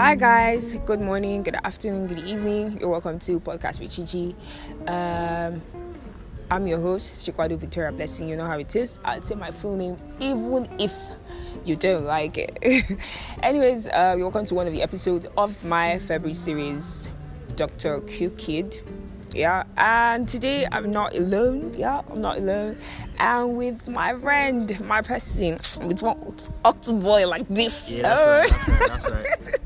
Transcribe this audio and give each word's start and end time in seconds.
Hi 0.00 0.14
guys, 0.14 0.78
good 0.86 1.02
morning, 1.02 1.42
good 1.42 1.56
afternoon, 1.62 2.06
good 2.06 2.20
evening. 2.20 2.80
You're 2.80 2.88
welcome 2.88 3.18
to 3.18 3.38
Podcast 3.38 3.82
with 3.82 3.92
Chichi. 3.92 4.34
Um, 4.86 5.60
I'm 6.50 6.66
your 6.66 6.80
host, 6.80 7.28
Chikwado 7.28 7.58
Victoria 7.58 7.92
Blessing. 7.92 8.26
You 8.26 8.36
know 8.36 8.46
how 8.46 8.58
it 8.58 8.74
is. 8.74 8.98
I'll 9.04 9.20
say 9.20 9.34
my 9.34 9.50
full 9.50 9.76
name 9.76 9.98
even 10.18 10.70
if 10.78 10.96
you 11.66 11.76
don't 11.76 12.06
like 12.06 12.38
it. 12.38 12.56
Anyways, 13.42 13.88
uh, 13.88 14.14
you're 14.16 14.24
welcome 14.24 14.46
to 14.46 14.54
one 14.54 14.66
of 14.66 14.72
the 14.72 14.80
episodes 14.80 15.26
of 15.36 15.62
my 15.66 15.98
February 15.98 16.32
series, 16.32 17.10
Dr. 17.54 18.00
Q 18.00 18.30
Kid 18.38 18.80
yeah 19.32 19.62
and 19.76 20.28
today 20.28 20.66
i'm 20.72 20.90
not 20.90 21.16
alone 21.16 21.72
yeah 21.78 22.02
i'm 22.10 22.20
not 22.20 22.38
alone 22.38 22.76
and 23.20 23.56
with 23.56 23.86
my 23.88 24.12
friend 24.18 24.80
my 24.80 25.00
person 25.02 25.52
with 25.86 26.02
one 26.02 26.16
octoboy 26.64 27.28
like 27.28 27.46
this 27.46 27.92
yeah, 27.92 28.02
that's 28.02 28.68
right, 28.68 28.78
that's 28.88 28.90
right, 28.90 29.24
that's 29.28 29.40
right. 29.42 29.59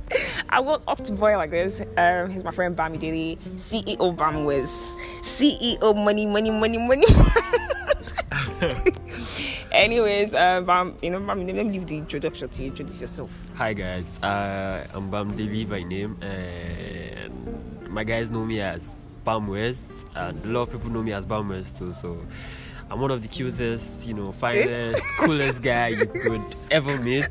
I 0.55 0.61
want 0.61 0.87
octoboy 0.87 1.37
like 1.37 1.51
this 1.51 1.83
um 1.97 2.31
he's 2.31 2.45
my 2.45 2.53
friend 2.53 2.77
Bamidele 2.77 3.37
ceo 3.57 4.15
bamwes 4.17 4.95
ceo 5.21 5.97
money 5.97 6.27
money 6.27 6.53
money 6.53 6.79
money 6.79 7.05
anyways 9.73 10.33
uh, 10.33 10.61
bam 10.61 10.95
you 11.03 11.11
know 11.11 11.19
bam 11.19 11.45
let 11.45 11.57
me 11.57 11.73
leave 11.73 11.87
the 11.89 11.99
introduction 11.99 12.49
to 12.49 12.63
you 12.63 12.69
introduce 12.69 13.01
yourself 13.01 13.33
hi 13.57 13.73
guys 13.73 14.23
uh, 14.23 14.87
i'm 14.95 15.11
Bamidele 15.11 15.69
by 15.69 15.83
name 15.83 16.17
and 16.23 17.91
my 17.91 18.05
guys 18.05 18.31
know 18.31 18.45
me 18.45 18.61
as 18.61 18.95
Bamwes, 19.25 19.77
and 20.15 20.45
a 20.45 20.49
lot 20.49 20.63
of 20.63 20.71
people 20.73 20.91
know 20.91 21.03
me 21.03 21.13
as 21.13 21.25
Bamwes 21.25 21.77
too. 21.77 21.93
So 21.93 22.25
I'm 22.91 23.01
one 23.01 23.11
of 23.11 23.23
the 23.23 23.29
cutest, 23.29 24.07
you 24.07 24.13
know, 24.13 24.33
finest, 24.33 25.03
coolest 25.19 25.63
guy 25.63 25.89
you 25.89 26.07
could 26.07 26.43
ever 26.71 27.01
meet. 27.01 27.27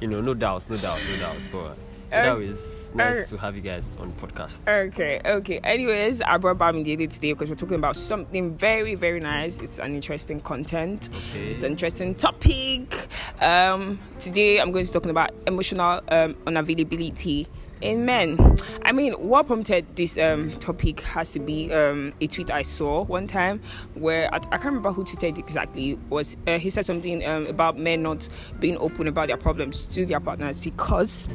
You 0.00 0.08
know, 0.08 0.20
no 0.20 0.34
doubt, 0.34 0.68
no 0.68 0.76
doubt, 0.76 1.00
no 1.10 1.18
doubt. 1.18 1.36
But 1.50 1.78
that 2.22 2.38
was 2.38 2.90
nice 2.94 3.24
uh, 3.24 3.26
to 3.26 3.36
have 3.38 3.56
you 3.56 3.62
guys 3.62 3.96
on 3.98 4.08
the 4.08 4.14
podcast. 4.14 4.60
Okay, 4.68 5.20
okay. 5.24 5.58
Anyways, 5.58 6.22
I 6.22 6.36
brought 6.38 6.58
Bamidele 6.58 7.10
today 7.10 7.32
because 7.32 7.50
we're 7.50 7.56
talking 7.56 7.76
about 7.76 7.96
something 7.96 8.56
very, 8.56 8.94
very 8.94 9.20
nice. 9.20 9.60
It's 9.60 9.78
an 9.78 9.94
interesting 9.94 10.40
content. 10.40 11.08
Okay. 11.30 11.50
It's 11.50 11.62
an 11.62 11.72
interesting 11.72 12.14
topic. 12.14 13.08
Um, 13.40 13.98
today 14.18 14.60
I'm 14.60 14.72
going 14.72 14.84
to 14.84 14.90
be 14.90 14.94
talking 14.94 15.10
about 15.10 15.30
emotional 15.46 16.00
um, 16.08 16.34
unavailability 16.46 17.46
in 17.80 18.04
men. 18.04 18.56
I 18.82 18.92
mean, 18.92 19.12
what 19.14 19.46
prompted 19.46 19.96
this 19.96 20.16
um, 20.18 20.50
topic 20.52 21.00
has 21.00 21.32
to 21.32 21.40
be 21.40 21.72
um, 21.72 22.12
a 22.20 22.26
tweet 22.26 22.50
I 22.50 22.62
saw 22.62 23.04
one 23.04 23.26
time 23.26 23.60
where 23.94 24.32
I, 24.32 24.36
I 24.36 24.56
can't 24.56 24.66
remember 24.66 24.92
who 24.92 25.04
tweeted 25.04 25.38
exactly. 25.38 25.98
Was 26.08 26.36
uh, 26.46 26.58
he 26.58 26.70
said 26.70 26.86
something 26.86 27.24
um, 27.26 27.46
about 27.46 27.78
men 27.78 28.02
not 28.02 28.28
being 28.58 28.76
open 28.78 29.06
about 29.06 29.28
their 29.28 29.36
problems 29.36 29.84
to 29.86 30.06
their 30.06 30.20
partners 30.20 30.58
because 30.58 31.28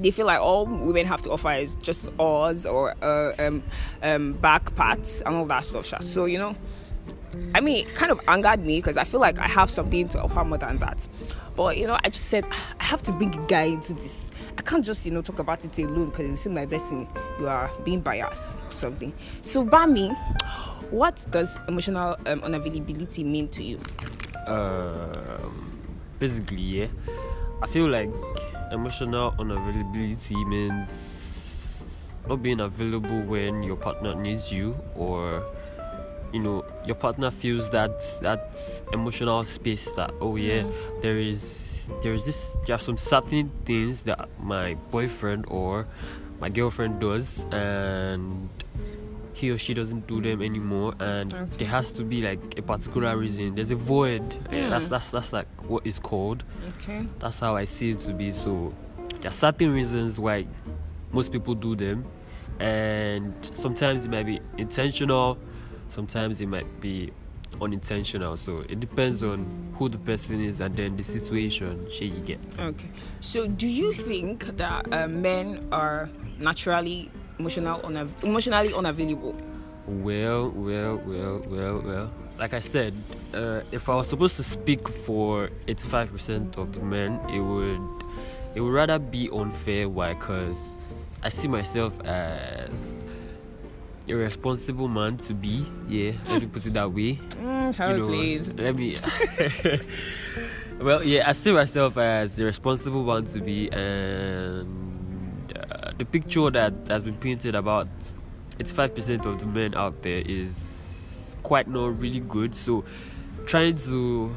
they 0.00 0.10
feel 0.10 0.26
like 0.26 0.40
all 0.40 0.66
women 0.66 1.06
have 1.06 1.22
to 1.22 1.30
offer 1.30 1.52
is 1.52 1.76
just 1.76 2.08
oars 2.18 2.66
or 2.66 2.94
uh, 3.02 3.32
um, 3.38 3.62
um, 4.02 4.32
back 4.34 4.74
pats 4.74 5.20
and 5.20 5.34
all 5.34 5.46
that 5.46 5.64
stuff. 5.64 5.86
So 6.02 6.24
you 6.24 6.38
know, 6.38 6.56
I 7.54 7.60
mean, 7.60 7.86
it 7.86 7.94
kind 7.94 8.10
of 8.12 8.20
angered 8.28 8.64
me 8.64 8.78
because 8.78 8.96
I 8.96 9.04
feel 9.04 9.20
like 9.20 9.38
I 9.38 9.48
have 9.48 9.70
something 9.70 10.08
to 10.08 10.22
offer 10.22 10.44
more 10.44 10.58
than 10.58 10.78
that. 10.78 11.06
But 11.56 11.78
you 11.78 11.86
know, 11.86 11.98
I 12.02 12.10
just 12.10 12.26
said 12.26 12.44
I 12.80 12.84
have 12.84 13.02
to 13.02 13.12
bring 13.12 13.34
a 13.34 13.46
guy 13.46 13.64
into 13.64 13.94
this. 13.94 14.30
I 14.58 14.62
can't 14.62 14.84
just 14.84 15.06
you 15.06 15.12
know 15.12 15.22
talk 15.22 15.38
about 15.38 15.64
it 15.64 15.78
alone 15.78 16.10
because 16.10 16.28
you 16.28 16.36
see 16.36 16.50
my 16.50 16.66
blessing. 16.66 17.08
You 17.38 17.48
are 17.48 17.70
being 17.84 18.00
biased 18.00 18.56
or 18.56 18.70
something. 18.70 19.12
So, 19.40 19.64
Bami, 19.64 20.16
what 20.90 21.24
does 21.30 21.58
emotional 21.68 22.16
um, 22.26 22.40
unavailability 22.40 23.24
mean 23.24 23.48
to 23.48 23.62
you? 23.62 23.80
Um, 24.46 25.78
basically, 26.18 26.56
yeah, 26.56 26.86
I 27.62 27.66
feel 27.68 27.88
like 27.88 28.10
emotional 28.72 29.32
unavailability 29.38 30.46
means 30.46 32.10
not 32.28 32.42
being 32.42 32.60
available 32.60 33.20
when 33.22 33.62
your 33.62 33.76
partner 33.76 34.14
needs 34.14 34.52
you 34.52 34.76
or 34.94 35.44
you 36.32 36.40
know 36.40 36.64
your 36.84 36.96
partner 36.96 37.30
feels 37.30 37.70
that 37.70 38.00
that 38.20 38.58
emotional 38.92 39.44
space 39.44 39.90
that 39.92 40.10
oh 40.20 40.36
yeah 40.36 40.62
mm. 40.62 41.00
there 41.00 41.18
is 41.18 41.88
there 42.02 42.12
is 42.12 42.26
this 42.26 42.56
there 42.66 42.74
are 42.74 42.78
some 42.78 42.96
certain 42.96 43.50
things 43.64 44.02
that 44.02 44.28
my 44.40 44.74
boyfriend 44.90 45.44
or 45.48 45.86
my 46.40 46.48
girlfriend 46.48 47.00
does 47.00 47.44
and 47.52 48.48
he 49.44 49.50
or 49.50 49.58
she 49.58 49.74
doesn't 49.74 50.06
do 50.06 50.20
them 50.20 50.42
anymore 50.42 50.94
and 51.00 51.32
okay. 51.34 51.56
there 51.58 51.68
has 51.68 51.92
to 51.92 52.02
be 52.02 52.22
like 52.22 52.58
a 52.58 52.62
particular 52.62 53.16
reason. 53.16 53.54
There's 53.54 53.70
a 53.70 53.76
void. 53.76 54.22
Mm. 54.22 54.52
yeah, 54.52 54.68
that's 54.70 54.88
that's 54.88 55.10
that's 55.10 55.32
like 55.32 55.48
what 55.68 55.86
is 55.86 55.98
called. 55.98 56.44
Okay. 56.80 57.06
That's 57.18 57.40
how 57.40 57.56
i 57.56 57.64
see 57.64 57.90
it 57.90 58.00
to 58.00 58.12
be. 58.12 58.32
So 58.32 58.74
there 59.20 59.28
are 59.28 59.38
certain 59.46 59.72
reasons 59.72 60.18
why 60.18 60.46
most 61.12 61.32
people 61.32 61.54
do 61.54 61.76
them 61.76 62.04
and 62.60 63.32
sometimes 63.52 64.04
it 64.04 64.10
might 64.10 64.26
be 64.26 64.40
intentional 64.58 65.38
sometimes 65.88 66.40
it 66.40 66.46
might 66.46 66.80
be 66.80 67.12
unintentional. 67.60 68.36
So 68.36 68.64
it 68.68 68.80
depends 68.80 69.22
on 69.22 69.72
who 69.76 69.88
the 69.88 69.98
person 69.98 70.42
is 70.42 70.60
and 70.60 70.76
then 70.76 70.96
the 70.96 71.02
situation 71.02 71.86
she 71.90 72.06
you 72.06 72.20
get. 72.20 72.40
Okay. 72.58 72.90
So 73.20 73.46
do 73.46 73.68
you 73.68 73.92
think 73.92 74.56
that 74.56 74.92
uh, 74.92 75.08
men 75.08 75.68
are 75.70 76.10
naturally 76.38 77.10
emotional 77.38 77.80
unav- 77.80 78.22
emotionally 78.22 78.72
unavailable 78.74 79.34
well 79.86 80.50
well 80.50 80.96
well 81.04 81.42
well 81.48 81.82
well 81.84 82.10
like 82.38 82.54
i 82.54 82.58
said 82.58 82.94
uh, 83.34 83.60
if 83.70 83.88
i 83.88 83.94
was 83.94 84.08
supposed 84.08 84.36
to 84.36 84.42
speak 84.42 84.88
for 84.88 85.50
85% 85.66 86.56
of 86.56 86.72
the 86.72 86.80
men 86.80 87.20
it 87.28 87.40
would 87.40 87.80
it 88.54 88.60
would 88.60 88.72
rather 88.72 88.98
be 88.98 89.28
unfair 89.30 89.88
why 89.88 90.14
because 90.14 91.16
i 91.22 91.28
see 91.28 91.48
myself 91.48 92.00
as 92.04 92.94
a 94.08 94.14
responsible 94.14 94.88
man 94.88 95.16
to 95.16 95.34
be. 95.34 95.66
Yeah, 95.88 96.12
let 96.28 96.42
me 96.42 96.48
put 96.48 96.66
it 96.66 96.74
that 96.74 96.92
way. 96.92 97.18
Mm, 97.40 97.90
you 97.90 97.98
know, 97.98 98.06
please. 98.06 98.54
Let 98.54 98.76
me. 98.76 98.98
well, 100.78 101.02
yeah, 101.02 101.28
I 101.28 101.32
see 101.32 101.52
myself 101.52 101.96
as 101.96 102.38
a 102.38 102.44
responsible 102.44 103.02
man 103.04 103.24
to 103.26 103.40
be, 103.40 103.70
and 103.72 104.83
the 105.98 106.04
picture 106.04 106.50
that 106.50 106.72
has 106.88 107.02
been 107.02 107.16
painted 107.16 107.54
about 107.54 107.88
it's 108.58 108.70
five 108.70 108.94
percent 108.94 109.26
of 109.26 109.40
the 109.40 109.46
men 109.46 109.74
out 109.74 110.02
there 110.02 110.22
is 110.24 111.36
quite 111.42 111.68
not 111.68 111.98
really 111.98 112.20
good. 112.20 112.54
So, 112.54 112.84
trying 113.46 113.76
to 113.76 114.34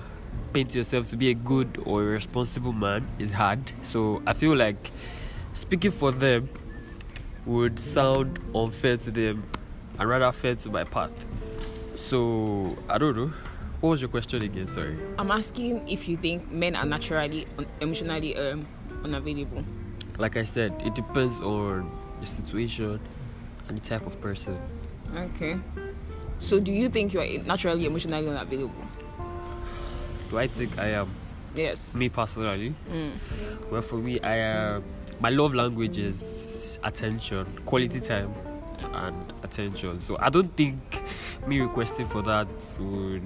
paint 0.53 0.73
yourself 0.73 1.09
to 1.09 1.17
be 1.17 1.29
a 1.29 1.33
good 1.33 1.81
or 1.85 2.01
a 2.01 2.05
responsible 2.05 2.73
man 2.73 3.07
is 3.19 3.31
hard. 3.31 3.71
So, 3.83 4.21
I 4.25 4.33
feel 4.33 4.55
like 4.55 4.91
speaking 5.53 5.91
for 5.91 6.11
them 6.11 6.49
would 7.45 7.79
sound 7.79 8.39
unfair 8.53 8.97
to 8.97 9.11
them 9.11 9.43
and 9.97 10.09
rather 10.09 10.31
fair 10.31 10.55
to 10.55 10.69
my 10.69 10.83
path. 10.83 11.25
So 11.95 12.77
I 12.89 12.97
don't 12.97 13.15
know. 13.15 13.33
What 13.81 13.91
was 13.91 14.01
your 14.01 14.09
question 14.09 14.43
again? 14.43 14.67
Sorry. 14.67 14.97
I'm 15.17 15.31
asking 15.31 15.87
if 15.87 16.07
you 16.07 16.17
think 16.17 16.51
men 16.51 16.75
are 16.75 16.85
naturally 16.85 17.47
emotionally 17.79 18.35
um, 18.37 18.67
unavailable. 19.03 19.63
Like 20.17 20.37
I 20.37 20.43
said, 20.43 20.73
it 20.85 20.95
depends 20.95 21.41
on 21.41 21.91
the 22.19 22.25
situation 22.25 22.99
and 23.67 23.77
the 23.77 23.81
type 23.81 24.05
of 24.05 24.19
person. 24.19 24.59
Okay. 25.15 25.55
So 26.39 26.59
do 26.59 26.71
you 26.71 26.89
think 26.89 27.13
you 27.13 27.21
are 27.21 27.43
naturally 27.43 27.85
emotionally 27.85 28.27
unavailable? 28.27 28.73
Do 30.29 30.37
I 30.37 30.47
think 30.47 30.77
I 30.77 30.89
am? 30.89 31.09
Yes. 31.55 31.93
Me 31.93 32.09
personally. 32.09 32.75
Mm. 32.91 33.71
Well, 33.71 33.81
for 33.81 33.95
me, 33.95 34.19
I 34.21 34.39
uh, 34.41 34.81
my 35.19 35.29
love 35.29 35.55
language 35.55 35.97
is 35.97 36.79
attention, 36.83 37.45
quality 37.65 37.99
time 37.99 38.33
and 38.93 39.33
attention. 39.43 39.99
So 40.01 40.17
I 40.19 40.29
don't 40.29 40.55
think 40.55 41.01
me 41.47 41.61
requesting 41.61 42.07
for 42.07 42.21
that 42.23 42.47
would 42.79 43.23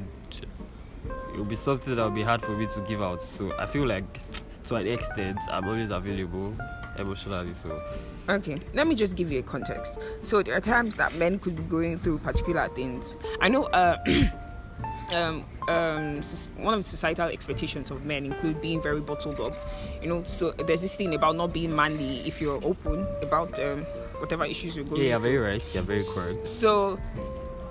it 1.33 1.37
would 1.37 1.49
be 1.49 1.55
something 1.55 1.95
that 1.95 2.03
would 2.03 2.15
be 2.15 2.23
hard 2.23 2.41
for 2.41 2.51
me 2.51 2.67
to 2.67 2.81
give 2.81 3.01
out. 3.01 3.21
So 3.21 3.53
I 3.57 3.65
feel 3.65 3.85
like 3.85 4.19
to 4.65 4.75
an 4.75 4.87
extent 4.87 5.37
I'm 5.49 5.67
always 5.67 5.89
available 5.89 6.55
emotionally. 7.01 7.53
So 7.53 7.81
Okay, 8.29 8.61
let 8.73 8.87
me 8.87 8.95
just 8.95 9.15
give 9.15 9.31
you 9.31 9.39
a 9.39 9.43
context. 9.43 9.97
So 10.21 10.41
there 10.43 10.55
are 10.55 10.61
times 10.61 10.95
that 10.95 11.13
men 11.15 11.39
could 11.39 11.55
be 11.55 11.63
going 11.63 11.97
through 11.97 12.19
particular 12.19 12.67
things. 12.69 13.17
I 13.41 13.49
know 13.49 13.63
uh, 13.65 13.97
um, 15.13 15.43
um, 15.67 16.21
one 16.57 16.73
of 16.73 16.79
the 16.79 16.89
societal 16.89 17.29
expectations 17.29 17.91
of 17.91 18.05
men 18.05 18.25
include 18.25 18.61
being 18.61 18.81
very 18.81 19.01
bottled 19.01 19.39
up. 19.39 19.53
You 20.01 20.09
know, 20.09 20.23
so 20.23 20.51
there's 20.51 20.81
this 20.81 20.95
thing 20.95 21.13
about 21.13 21.35
not 21.35 21.51
being 21.51 21.75
manly 21.75 22.19
if 22.27 22.39
you're 22.39 22.63
open 22.63 23.05
about 23.21 23.59
um, 23.59 23.81
whatever 24.19 24.45
issues 24.45 24.75
you're 24.75 24.85
going 24.85 25.01
yeah, 25.01 25.17
through. 25.17 25.31
Yeah, 25.31 25.37
very 25.39 25.51
right. 25.53 25.63
Yeah, 25.73 25.81
very 25.81 26.01
correct. 26.01 26.47
So 26.47 26.99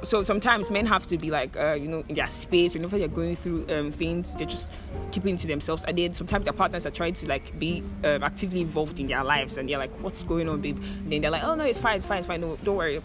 so 0.02 0.22
sometimes 0.22 0.70
men 0.70 0.86
have 0.86 1.06
to 1.06 1.18
be 1.18 1.30
like 1.30 1.56
uh, 1.56 1.74
you 1.74 1.88
know 1.88 2.04
in 2.08 2.14
their 2.14 2.26
space 2.26 2.74
whenever 2.74 2.98
they're 2.98 3.08
going 3.08 3.36
through 3.36 3.66
um, 3.68 3.90
things 3.90 4.34
they're 4.34 4.46
just 4.46 4.72
keeping 5.12 5.36
to 5.36 5.46
themselves. 5.46 5.84
And 5.84 5.98
then 5.98 6.12
sometimes 6.12 6.44
their 6.44 6.52
partners 6.52 6.86
are 6.86 6.90
trying 6.90 7.14
to 7.14 7.28
like 7.28 7.58
be 7.58 7.82
um, 8.04 8.22
actively 8.22 8.60
involved 8.60 8.98
in 9.00 9.06
their 9.06 9.24
lives 9.24 9.56
and 9.56 9.68
they're 9.68 9.78
like 9.78 9.92
what's 10.00 10.22
going 10.22 10.48
on 10.48 10.60
babe? 10.60 10.78
And 10.78 11.12
then 11.12 11.20
they're 11.20 11.30
like 11.30 11.44
oh 11.44 11.54
no 11.54 11.64
it's 11.64 11.78
fine 11.78 11.96
it's 11.96 12.06
fine 12.06 12.18
it's 12.18 12.26
fine. 12.26 12.40
No, 12.40 12.56
don't 12.62 12.76
worry. 12.76 13.02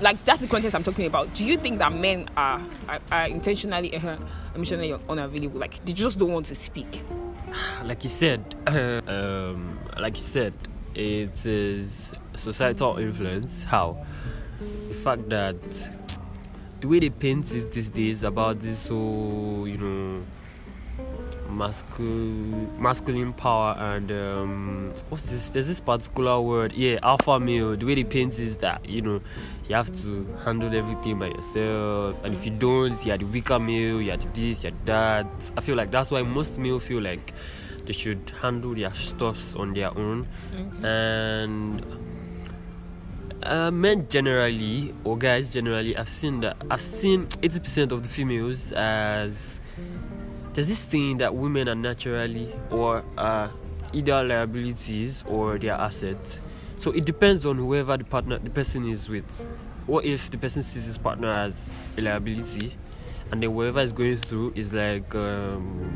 Like 0.00 0.24
that's 0.24 0.40
the 0.40 0.46
context 0.46 0.74
i'm 0.74 0.82
talking 0.82 1.06
about. 1.06 1.34
Do 1.34 1.46
you 1.46 1.58
think 1.58 1.78
that 1.78 1.92
men 1.92 2.28
are 2.36 2.62
are, 2.88 3.00
are 3.12 3.26
intentionally 3.26 3.96
uh, 3.96 4.16
emotionally 4.54 4.94
unavailable? 5.08 5.60
Like 5.60 5.84
they 5.84 5.92
just 5.92 6.18
don't 6.18 6.32
want 6.32 6.46
to 6.46 6.54
speak. 6.54 7.02
Like 7.84 8.04
you 8.04 8.10
said 8.10 8.42
um, 8.66 9.78
like 9.98 10.16
you 10.16 10.24
said 10.24 10.52
it 10.94 11.44
is 11.44 12.14
societal 12.34 12.96
influence. 12.96 13.64
How? 13.64 14.04
The 14.88 14.94
fact 14.94 15.28
that 15.28 15.56
the 16.80 16.88
way 16.88 17.00
they 17.00 17.10
paint 17.10 17.52
it 17.54 17.72
these 17.72 17.88
days 17.88 18.22
about 18.22 18.60
this 18.60 18.78
so 18.78 19.64
you 19.64 19.78
know, 19.78 20.22
masculine 21.50 22.70
masculine 22.80 23.32
power 23.32 23.76
and 23.78 24.10
um, 24.12 24.92
what's 25.08 25.24
this 25.24 25.48
there's 25.50 25.66
this 25.66 25.80
particular 25.80 26.40
word 26.40 26.72
yeah 26.72 26.98
alpha 27.02 27.38
male. 27.40 27.76
The 27.76 27.86
way 27.86 27.94
they 27.94 28.04
paint 28.04 28.38
is 28.38 28.56
that 28.58 28.86
you 28.88 29.02
know 29.02 29.20
you 29.68 29.74
have 29.74 29.90
to 30.02 30.26
handle 30.44 30.74
everything 30.74 31.18
by 31.18 31.28
yourself. 31.28 32.22
And 32.24 32.34
if 32.34 32.44
you 32.44 32.52
don't 32.52 33.04
you're 33.04 33.18
the 33.18 33.26
weaker 33.26 33.58
male 33.58 34.00
you're 34.00 34.16
the 34.16 34.28
this 34.28 34.64
you're 34.64 34.72
that. 34.84 35.26
I 35.56 35.60
feel 35.60 35.76
like 35.76 35.90
that's 35.90 36.10
why 36.10 36.22
most 36.22 36.58
male 36.58 36.80
feel 36.80 37.02
like 37.02 37.32
they 37.86 37.92
should 37.92 38.30
handle 38.42 38.74
their 38.74 38.92
stuffs 38.94 39.54
on 39.54 39.72
their 39.72 39.96
own. 39.96 40.26
And 40.82 41.84
uh, 43.42 43.70
men 43.70 44.06
generally 44.08 44.94
or 45.04 45.16
guys 45.16 45.52
generally 45.52 45.96
i've 45.96 46.08
seen 46.08 46.40
that 46.40 46.56
i've 46.70 46.80
seen 46.80 47.26
80% 47.26 47.92
of 47.92 48.02
the 48.02 48.08
females 48.08 48.72
as 48.72 49.60
there's 50.56 50.68
this 50.68 50.80
thing 50.80 51.18
that 51.18 51.34
women 51.34 51.68
are 51.68 51.74
naturally 51.74 52.50
or 52.70 53.04
are 53.18 53.50
either 53.92 54.24
liabilities 54.24 55.22
or 55.26 55.58
their 55.58 55.74
assets. 55.74 56.40
So 56.78 56.92
it 56.92 57.04
depends 57.04 57.46
on 57.46 57.56
whoever 57.56 57.96
the 57.96 58.04
partner 58.04 58.38
the 58.38 58.50
person 58.50 58.88
is 58.88 59.08
with. 59.08 59.46
What 59.86 60.04
if 60.04 60.30
the 60.30 60.38
person 60.38 60.62
sees 60.62 60.86
his 60.86 60.98
partner 60.98 61.30
as 61.30 61.70
a 61.96 62.00
liability, 62.00 62.72
and 63.30 63.42
then 63.42 63.54
whatever 63.54 63.80
is 63.80 63.92
going 63.92 64.16
through 64.16 64.52
is 64.54 64.72
like 64.72 65.14
um, 65.14 65.94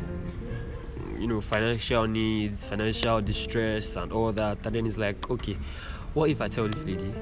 you 1.19 1.27
know 1.27 1.41
financial 1.41 2.07
needs, 2.07 2.63
financial 2.63 3.21
distress, 3.21 3.95
and 3.95 4.11
all 4.11 4.31
that, 4.31 4.65
and 4.65 4.75
then 4.75 4.85
it's 4.85 4.97
like 4.97 5.29
okay, 5.29 5.57
what 6.13 6.29
if 6.29 6.39
I 6.39 6.47
tell 6.47 6.67
this 6.67 6.85
lady, 6.85 7.13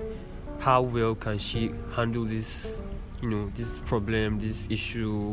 how 0.59 0.81
well 0.81 1.15
can 1.15 1.37
she 1.37 1.71
handle 1.95 2.25
this 2.25 2.81
you 3.21 3.29
know 3.29 3.51
this 3.55 3.79
problem 3.81 4.39
this 4.39 4.67
issue? 4.69 5.31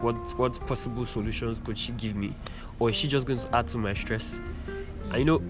What 0.00 0.14
what 0.38 0.66
possible 0.66 1.04
solutions 1.04 1.60
could 1.64 1.78
she 1.78 1.92
give 1.92 2.14
me? 2.16 2.34
Or 2.78 2.90
is 2.90 2.96
she 2.96 3.08
just 3.08 3.26
going 3.26 3.40
to 3.40 3.54
add 3.54 3.68
to 3.68 3.78
my 3.78 3.94
stress? 3.94 4.40
And 5.10 5.18
you 5.18 5.24
know 5.24 5.42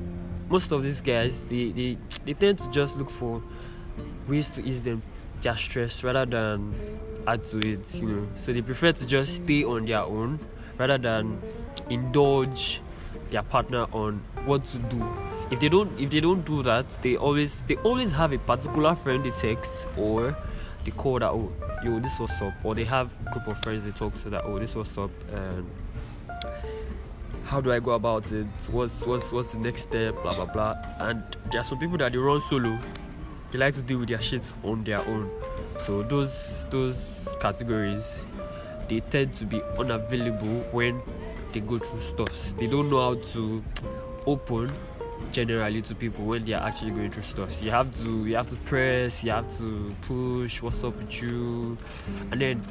most 0.48 0.72
of 0.72 0.82
these 0.82 1.00
guys 1.00 1.44
they 1.44 1.70
they, 1.72 1.98
they 2.24 2.32
tend 2.32 2.58
to 2.58 2.70
just 2.70 2.96
look 2.96 3.10
for 3.10 3.42
ways 4.26 4.50
to 4.50 4.64
ease 4.64 4.82
them 4.82 5.02
their 5.40 5.56
stress 5.56 6.02
rather 6.02 6.26
than 6.26 6.74
add 7.26 7.44
to 7.46 7.58
it 7.58 7.94
you 8.00 8.08
know. 8.08 8.28
So 8.36 8.52
they 8.52 8.62
prefer 8.62 8.92
to 8.92 9.06
just 9.06 9.36
stay 9.36 9.64
on 9.64 9.84
their 9.86 10.02
own 10.02 10.38
rather 10.78 10.98
than 10.98 11.40
indulge 11.90 12.80
their 13.30 13.42
partner 13.42 13.86
on 13.92 14.22
what 14.46 14.66
to 14.68 14.78
do 14.78 15.27
if 15.50 15.60
they 15.60 15.68
don't 15.68 15.98
if 15.98 16.10
they 16.10 16.20
don't 16.20 16.44
do 16.44 16.62
that 16.62 16.86
they 17.02 17.16
always 17.16 17.62
they 17.64 17.76
always 17.76 18.12
have 18.12 18.32
a 18.32 18.38
particular 18.38 18.94
friend 18.94 19.24
they 19.24 19.30
text 19.30 19.86
or 19.96 20.36
they 20.84 20.90
call 20.90 21.18
that 21.18 21.30
oh 21.30 21.52
yo 21.84 21.98
this 22.00 22.18
what's 22.18 22.40
up 22.42 22.52
or 22.64 22.74
they 22.74 22.84
have 22.84 23.10
a 23.26 23.32
group 23.32 23.46
of 23.46 23.58
friends 23.58 23.84
they 23.84 23.90
talk 23.90 24.14
to 24.14 24.30
that 24.30 24.44
oh 24.44 24.58
this 24.58 24.74
what's 24.74 24.96
up 24.98 25.10
and 25.32 25.68
how 27.48 27.62
do 27.62 27.72
I 27.72 27.80
go 27.80 27.92
about 27.92 28.30
it? 28.30 28.46
What's 28.70 29.06
what's 29.06 29.32
what's 29.32 29.52
the 29.52 29.58
next 29.58 29.82
step? 29.82 30.14
Blah 30.22 30.34
blah 30.34 30.44
blah. 30.52 30.76
And 30.98 31.22
there 31.50 31.62
are 31.62 31.64
some 31.64 31.78
people 31.78 31.96
that 31.96 32.12
they 32.12 32.18
run 32.18 32.40
solo. 32.40 32.78
They 33.50 33.58
like 33.58 33.74
to 33.74 33.80
deal 33.80 33.98
with 33.98 34.10
their 34.10 34.20
shit 34.20 34.52
on 34.62 34.84
their 34.84 34.98
own. 34.98 35.30
So 35.78 36.02
those 36.02 36.66
those 36.68 37.26
categories 37.40 38.26
they 38.88 39.00
tend 39.00 39.32
to 39.34 39.46
be 39.46 39.62
unavailable 39.78 40.60
when 40.72 41.00
they 41.52 41.60
go 41.60 41.78
through 41.78 42.00
stuffs. 42.00 42.52
They 42.52 42.66
don't 42.66 42.90
know 42.90 43.00
how 43.00 43.14
to 43.32 43.64
open 44.26 44.70
generally 45.32 45.82
to 45.82 45.94
people 45.94 46.24
when 46.24 46.44
they 46.44 46.52
are 46.52 46.66
actually 46.66 46.90
going 46.92 47.10
through 47.10 47.22
stuff. 47.22 47.62
You 47.62 47.70
have 47.70 47.90
to 48.02 48.26
you 48.26 48.36
have 48.36 48.48
to 48.48 48.56
press, 48.56 49.22
you 49.24 49.30
have 49.30 49.56
to 49.58 49.94
push, 50.02 50.62
what's 50.62 50.82
up 50.84 50.96
with 50.96 51.22
you? 51.22 51.76
And 52.30 52.40
then 52.40 52.62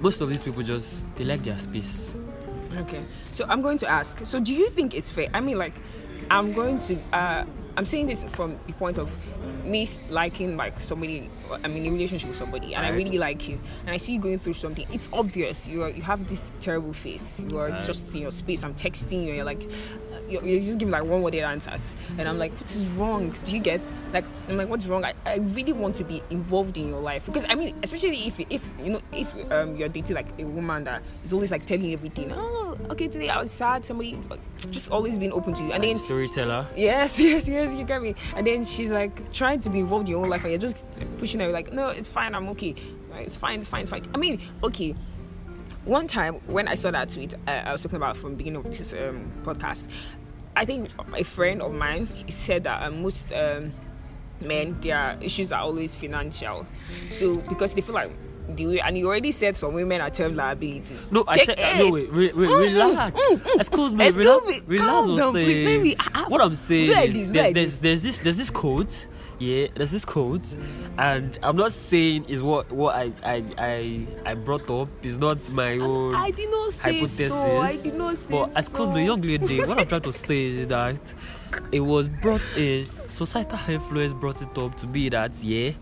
most 0.00 0.20
of 0.20 0.28
these 0.28 0.42
people 0.42 0.62
just 0.62 1.12
they 1.16 1.24
like 1.24 1.42
their 1.42 1.58
space. 1.58 2.16
Okay. 2.76 3.02
So 3.32 3.44
I'm 3.48 3.60
going 3.60 3.78
to 3.78 3.88
ask. 3.88 4.24
So 4.24 4.40
do 4.40 4.54
you 4.54 4.68
think 4.68 4.94
it's 4.94 5.10
fair? 5.10 5.28
I 5.34 5.40
mean 5.40 5.58
like 5.58 5.74
I'm 6.30 6.52
going 6.52 6.78
to 6.80 6.98
uh 7.12 7.44
I'm 7.76 7.84
saying 7.84 8.06
this 8.06 8.24
from 8.24 8.58
the 8.66 8.72
point 8.74 8.98
of 8.98 9.10
me 9.64 9.88
liking 10.10 10.56
like 10.56 10.80
somebody 10.80 11.30
i'm 11.64 11.76
in 11.76 11.86
a 11.86 11.90
relationship 11.90 12.28
with 12.28 12.36
somebody 12.36 12.74
and 12.74 12.82
right. 12.82 12.92
i 12.92 12.96
really 12.96 13.18
like 13.18 13.48
you. 13.48 13.58
And 13.82 13.90
i 13.90 13.96
see 13.96 14.14
you 14.14 14.20
going 14.20 14.38
through 14.38 14.54
something. 14.54 14.86
It's 14.92 15.08
obvious 15.12 15.66
you 15.66 15.82
are 15.84 15.90
you 15.90 16.02
have 16.02 16.28
this 16.28 16.52
terrible 16.60 16.92
face. 16.92 17.40
You 17.50 17.58
are 17.58 17.68
right. 17.68 17.86
just 17.86 18.14
in 18.14 18.22
your 18.22 18.30
space. 18.30 18.64
I'm 18.64 18.74
texting 18.74 19.22
you 19.22 19.28
and 19.28 19.36
you're 19.36 19.44
like 19.44 19.62
you're, 20.28 20.44
you're 20.44 20.60
just 20.60 20.78
giving 20.78 20.92
like 20.92 21.04
one 21.04 21.22
worded 21.22 21.42
answers. 21.42 21.96
And 22.18 22.28
i'm 22.28 22.38
like 22.38 22.52
what 22.52 22.70
is 22.70 22.86
wrong? 22.88 23.34
Do 23.44 23.52
you 23.52 23.60
get 23.60 23.90
like 24.12 24.24
i'm 24.48 24.56
like 24.56 24.68
what's 24.68 24.86
wrong? 24.86 25.04
I, 25.04 25.14
I 25.24 25.36
really 25.36 25.72
want 25.72 25.94
to 25.96 26.04
be 26.04 26.22
involved 26.30 26.76
in 26.76 26.88
your 26.88 27.00
life. 27.00 27.26
Because 27.26 27.44
i 27.48 27.54
mean 27.54 27.74
especially 27.82 28.26
if 28.26 28.40
if 28.50 28.68
you 28.82 28.90
know 28.90 29.00
if 29.12 29.34
um 29.52 29.76
you're 29.76 29.88
dating 29.88 30.16
like 30.16 30.28
a 30.38 30.44
woman 30.44 30.84
that 30.84 31.02
is 31.24 31.32
always 31.32 31.50
like 31.50 31.66
telling 31.66 31.84
you 31.84 31.92
everything. 31.92 32.32
Oh 32.32 32.62
okay 32.90 33.08
today 33.08 33.28
i 33.28 33.40
was 33.40 33.50
sad 33.50 33.84
somebody 33.84 34.18
just 34.70 34.90
always 34.90 35.18
been 35.18 35.32
open 35.32 35.54
to 35.54 35.62
you. 35.62 35.72
And 35.72 35.82
like 35.82 35.82
then 35.82 35.98
storyteller. 35.98 36.66
Yes 36.76 37.18
yes 37.20 37.48
yes 37.48 37.74
you 37.74 37.84
get 37.84 38.02
me. 38.02 38.14
And 38.36 38.46
then 38.46 38.64
she's 38.64 38.92
like 38.92 39.32
trying 39.32 39.60
to 39.60 39.70
be 39.70 39.80
involved 39.80 40.06
in 40.06 40.12
your 40.12 40.22
own 40.22 40.28
life 40.30 40.42
and 40.42 40.50
you're 40.50 40.60
just 40.60 40.84
pushing 41.18 41.40
her 41.40 41.48
like 41.48 41.72
no 41.72 41.88
it's 41.88 42.08
fine 42.08 42.34
i'm 42.34 42.48
okay. 42.50 42.74
It's 43.16 43.36
fine 43.36 43.60
it's 43.60 43.68
fine 43.68 43.82
it's 43.82 43.90
fine. 43.90 44.04
I 44.14 44.18
mean 44.18 44.40
okay. 44.62 44.94
One 45.84 46.06
time 46.06 46.34
when 46.46 46.68
I 46.68 46.76
saw 46.76 46.92
that 46.92 47.10
tweet, 47.10 47.34
uh, 47.34 47.50
I 47.50 47.72
was 47.72 47.82
talking 47.82 47.96
about 47.96 48.16
from 48.16 48.30
the 48.32 48.36
beginning 48.36 48.64
of 48.64 48.78
this 48.78 48.92
um, 48.92 49.28
podcast. 49.42 49.88
I 50.54 50.64
think 50.64 50.90
a 51.16 51.24
friend 51.24 51.60
of 51.60 51.72
mine 51.74 52.08
said 52.28 52.64
that 52.64 52.82
uh, 52.82 52.90
most 52.90 53.32
um, 53.32 53.72
men 54.40 54.80
their 54.80 55.18
issues 55.20 55.50
are 55.50 55.60
always 55.62 55.96
financial. 55.96 56.66
So 57.10 57.36
because 57.36 57.74
they 57.74 57.80
feel 57.80 57.94
like 57.94 58.10
the 58.48 58.66
way, 58.66 58.80
and 58.80 58.96
you 58.96 59.06
already 59.08 59.32
said 59.32 59.56
some 59.56 59.74
women 59.74 60.00
are 60.00 60.10
term 60.10 60.36
liabilities. 60.36 61.10
No, 61.12 61.24
I 61.26 61.44
said 61.44 61.58
uh, 61.58 61.78
no. 61.78 61.90
Wait, 61.90 62.10
re, 62.10 62.32
re, 62.32 62.48
mm, 62.48 62.60
relax. 62.60 63.20
Mm, 63.20 63.36
mm, 63.36 63.60
Excuse 63.60 63.94
me. 63.94 64.06
Excuse 64.06 64.26
relax, 64.26 64.46
me. 64.46 64.62
Relax. 64.66 64.90
Calm 64.90 65.16
down, 65.16 65.32
please. 65.32 65.64
Maybe, 65.64 65.96
what 66.28 66.40
I'm 66.40 66.54
saying 66.54 67.14
is, 67.14 67.32
there's, 67.32 67.52
there's, 67.52 67.78
there's 67.80 68.02
this 68.02 68.18
there's 68.18 68.36
this 68.36 68.50
quote 68.50 69.06
yeah 69.42 69.66
there's 69.74 69.90
this 69.90 70.04
quote 70.04 70.44
and 70.98 71.36
i'm 71.42 71.56
not 71.56 71.72
saying 71.72 72.24
is 72.26 72.40
what 72.40 72.70
what 72.70 72.94
i 72.94 73.10
i 73.24 73.44
i, 73.58 74.06
I 74.24 74.34
brought 74.34 74.70
up 74.70 74.88
is 75.02 75.18
not 75.18 75.50
my 75.50 75.78
own 75.78 76.14
I, 76.14 76.26
I 76.26 76.30
did 76.30 76.48
not 76.48 76.72
say 76.72 76.92
hypothesis 76.92 77.32
so. 77.32 77.58
I 77.58 77.76
did 77.76 77.94
not 77.94 78.16
say 78.18 78.30
but 78.30 78.56
as 78.56 78.66
so. 78.66 78.86
the 78.86 79.02
young 79.02 79.20
lady 79.20 79.64
what 79.64 79.80
i'm 79.80 79.86
trying 79.86 80.02
to 80.02 80.12
say 80.12 80.46
is 80.46 80.68
that 80.68 81.00
it 81.72 81.80
was 81.80 82.08
brought 82.08 82.42
in 82.56 82.86
societal 83.08 83.58
influence 83.68 84.12
brought 84.12 84.40
it 84.40 84.56
up 84.56 84.76
to 84.76 84.86
be 84.86 85.08
that 85.08 85.32
yeah 85.42 85.72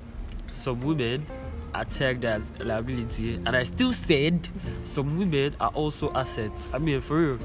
some 0.55 0.81
women 0.81 1.27
are 1.75 1.85
tagged 1.85 2.25
as 2.25 2.51
liability 2.61 3.35
and 3.35 3.51
i 3.51 3.63
still 3.63 3.93
said 3.93 4.49
some 4.83 5.19
women 5.19 5.55
are 5.61 5.71
also 5.71 6.13
assets 6.15 6.69
i 6.73 6.79
mean 6.79 7.01
for 7.01 7.19
real 7.21 7.39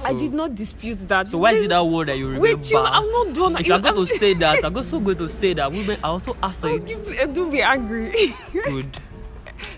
so, 0.00 0.06
I 0.06 0.14
did 0.14 0.32
not 0.32 0.54
dispute 0.54 1.00
that. 1.08 1.28
So 1.28 1.36
why 1.36 1.52
is 1.52 1.64
it 1.64 1.68
that 1.68 1.84
word 1.84 2.08
that 2.08 2.16
you 2.16 2.24
remember? 2.26 2.56
Wait, 2.56 2.70
you, 2.70 2.78
I'm 2.78 3.12
not 3.12 3.34
done. 3.34 3.56
If 3.58 3.70
I'm 3.70 3.82
going 3.82 3.96
to 3.96 4.06
say 4.06 4.32
that, 4.32 4.64
I'm 4.64 4.74
also 4.74 4.98
going 4.98 5.18
to 5.18 5.28
say 5.28 5.52
that 5.52 5.70
women 5.70 5.98
are 6.02 6.12
also 6.12 6.34
assets. 6.42 6.90
Oh, 7.20 7.26
do 7.26 7.50
be 7.50 7.60
angry. 7.60 8.10
Good. 8.52 8.98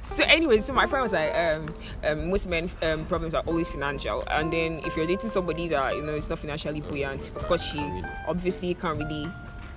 So 0.02 0.24
anyway, 0.24 0.58
so 0.58 0.72
my 0.72 0.86
friend 0.86 1.02
was 1.02 1.12
like, 1.12 1.34
um, 1.34 1.66
um, 2.04 2.30
most 2.30 2.46
men 2.48 2.70
um, 2.82 3.04
problems 3.06 3.34
are 3.34 3.42
always 3.46 3.68
financial, 3.68 4.24
and 4.30 4.52
then 4.52 4.80
if 4.84 4.96
you're 4.96 5.06
dating 5.06 5.30
somebody 5.30 5.68
that 5.68 5.96
you 5.96 6.02
know 6.02 6.14
is 6.14 6.28
not 6.28 6.38
financially 6.38 6.80
buoyant, 6.80 7.30
of 7.34 7.46
course 7.46 7.62
she 7.62 7.80
obviously 8.28 8.74
can't 8.74 8.98
really 8.98 9.28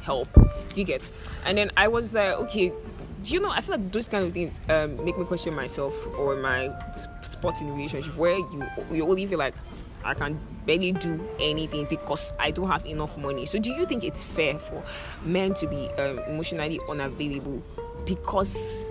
help. 0.01 0.31
Do 0.33 0.81
you 0.81 0.83
get? 0.83 1.09
And 1.45 1.57
then 1.57 1.71
I 1.77 1.87
was 1.87 2.13
like, 2.13 2.33
okay, 2.35 2.71
do 3.25 3.33
you 3.33 3.39
know? 3.39 3.49
I 3.49 3.61
feel 3.61 3.77
like 3.77 3.91
those 3.91 4.07
kind 4.07 4.25
of 4.25 4.33
things 4.33 4.61
um, 4.69 5.03
make 5.03 5.17
me 5.17 5.25
question 5.25 5.55
myself 5.55 5.93
or 6.17 6.35
my 6.35 6.71
spot 7.21 7.59
in 7.59 7.73
relationship 7.73 8.15
where 8.15 8.37
you 8.37 8.67
you 8.91 9.03
only 9.09 9.25
feel 9.25 9.39
like 9.39 9.55
I 10.03 10.13
can 10.13 10.39
barely 10.67 10.91
do 10.91 11.27
anything 11.39 11.87
because 11.89 12.33
I 12.39 12.51
don't 12.51 12.69
have 12.69 12.85
enough 12.85 13.17
money. 13.17 13.47
So, 13.47 13.57
do 13.57 13.71
you 13.71 13.85
think 13.87 14.03
it's 14.03 14.23
fair 14.23 14.59
for 14.59 14.83
men 15.23 15.55
to 15.55 15.67
be 15.67 15.89
um, 15.97 16.19
emotionally 16.19 16.79
unavailable 16.87 17.63
because 18.05 18.85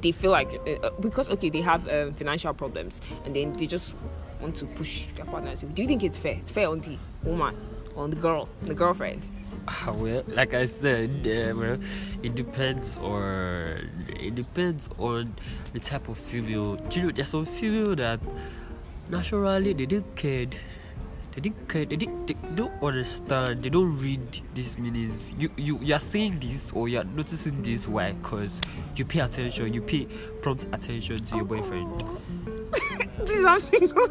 they 0.00 0.12
feel 0.12 0.30
like 0.30 0.52
uh, 0.54 0.86
uh 0.86 0.90
because 1.00 1.28
okay 1.30 1.48
they 1.50 1.60
have 1.60 1.88
um, 1.88 2.12
financial 2.12 2.52
problems 2.54 3.00
and 3.24 3.34
then 3.34 3.52
they 3.54 3.66
just 3.66 3.94
want 4.40 4.54
to 4.56 4.66
push 4.66 5.06
their 5.16 5.24
partners? 5.24 5.62
Do 5.62 5.82
you 5.82 5.88
think 5.88 6.04
it's 6.04 6.18
fair? 6.18 6.34
It's 6.34 6.52
fair 6.52 6.68
on 6.68 6.80
the 6.80 6.96
woman, 7.24 7.56
on 7.96 8.10
the 8.10 8.16
girl, 8.16 8.48
the 8.62 8.74
girlfriend. 8.74 9.26
Well, 9.86 10.24
like 10.28 10.54
I 10.54 10.66
said, 10.66 11.26
uh, 11.26 11.56
well, 11.56 11.78
it 12.22 12.34
depends 12.34 12.96
or 12.96 13.78
it 14.08 14.34
depends 14.34 14.88
on 14.98 15.34
the 15.72 15.80
type 15.80 16.08
of 16.08 16.18
female. 16.18 16.76
Do 16.76 17.00
you 17.00 17.06
know, 17.06 17.12
there's 17.12 17.28
some 17.28 17.46
female 17.46 17.94
that 17.96 18.20
naturally 19.08 19.72
they 19.72 19.86
didn't 19.86 20.14
care 20.16 20.46
they 21.34 21.40
didn't 21.40 21.68
care 21.68 21.84
they, 21.84 21.96
didn't, 21.96 22.26
they 22.26 22.34
don't 22.54 22.72
understand 22.82 23.62
they 23.62 23.70
don't 23.70 23.98
read 23.98 24.40
these 24.54 24.78
meanings. 24.78 25.32
You 25.38 25.50
you 25.56 25.78
you're 25.80 25.98
saying 25.98 26.40
this 26.40 26.72
or 26.72 26.88
you're 26.88 27.04
noticing 27.04 27.62
this 27.62 27.88
why? 27.88 28.12
Because 28.12 28.60
you 28.96 29.04
pay 29.04 29.20
attention 29.20 29.72
you 29.72 29.82
pay 29.82 30.06
prompt 30.42 30.66
attention 30.72 31.24
to 31.24 31.36
your 31.36 31.44
boyfriend. 31.44 32.04
Please 33.24 33.44
i'm 33.44 33.60
single 33.60 34.08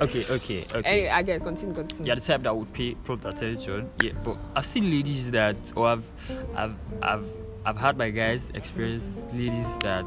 okay, 0.00 0.24
okay, 0.30 0.64
okay. 0.74 0.88
Anyway, 0.88 1.08
I 1.08 1.22
get 1.22 1.42
continue, 1.42 1.74
continue. 1.74 2.06
You're 2.06 2.16
the 2.16 2.22
type 2.22 2.42
that 2.42 2.56
would 2.56 2.72
pay 2.72 2.94
prompt 2.94 3.24
attention. 3.24 3.90
Yeah, 4.00 4.12
but 4.22 4.36
I've 4.54 4.66
seen 4.66 4.90
ladies 4.90 5.30
that, 5.30 5.56
or 5.76 5.88
I've, 5.88 6.06
I've, 6.54 6.76
I've, 7.02 7.26
I've 7.64 7.76
had 7.78 7.96
my 7.96 8.10
guys 8.10 8.50
experience 8.50 9.26
ladies 9.32 9.78
that 9.78 10.06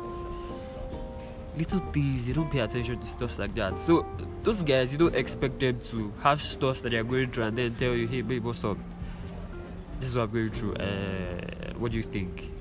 little 1.58 1.80
things 1.92 2.26
they 2.26 2.34
don't 2.34 2.52
pay 2.52 2.60
attention 2.60 3.00
to 3.00 3.06
stuff 3.06 3.40
like 3.40 3.56
that. 3.56 3.80
So 3.80 4.06
those 4.44 4.62
guys, 4.64 4.92
you 4.92 4.98
don't 4.98 5.16
expect 5.16 5.60
them 5.60 5.80
to 5.90 6.14
have 6.22 6.42
stuff 6.42 6.82
that 6.82 6.92
they're 6.92 7.04
going 7.04 7.32
through 7.32 7.46
and 7.46 7.58
then 7.58 7.76
tell 7.76 7.94
you, 7.94 8.08
hey, 8.08 8.22
babe, 8.22 8.44
what's 8.44 8.64
up? 8.64 8.78
This 10.00 10.10
is 10.10 10.16
what 10.16 10.24
I'm 10.24 10.32
going 10.32 10.52
through. 10.52 10.76
Uh, 10.76 11.74
what 11.78 11.92
do 11.92 11.98
you 11.98 12.04
think? 12.04 12.52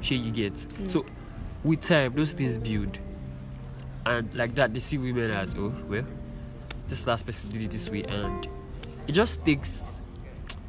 Shit, 0.00 0.20
you 0.20 0.30
get. 0.30 0.54
Mm. 0.54 0.90
So 0.90 1.06
with 1.64 1.80
time, 1.80 2.14
those 2.14 2.32
things 2.32 2.58
build, 2.58 2.98
and 4.04 4.32
like 4.34 4.54
that, 4.56 4.74
they 4.74 4.80
see 4.80 4.98
women 4.98 5.30
as, 5.30 5.54
oh, 5.56 5.74
well, 5.88 6.04
this 6.88 7.06
last 7.06 7.26
person 7.26 7.50
did 7.50 7.62
it 7.62 7.70
this 7.70 7.90
way, 7.90 8.02
and 8.04 8.48
it 9.06 9.12
just 9.12 9.44
takes 9.44 9.82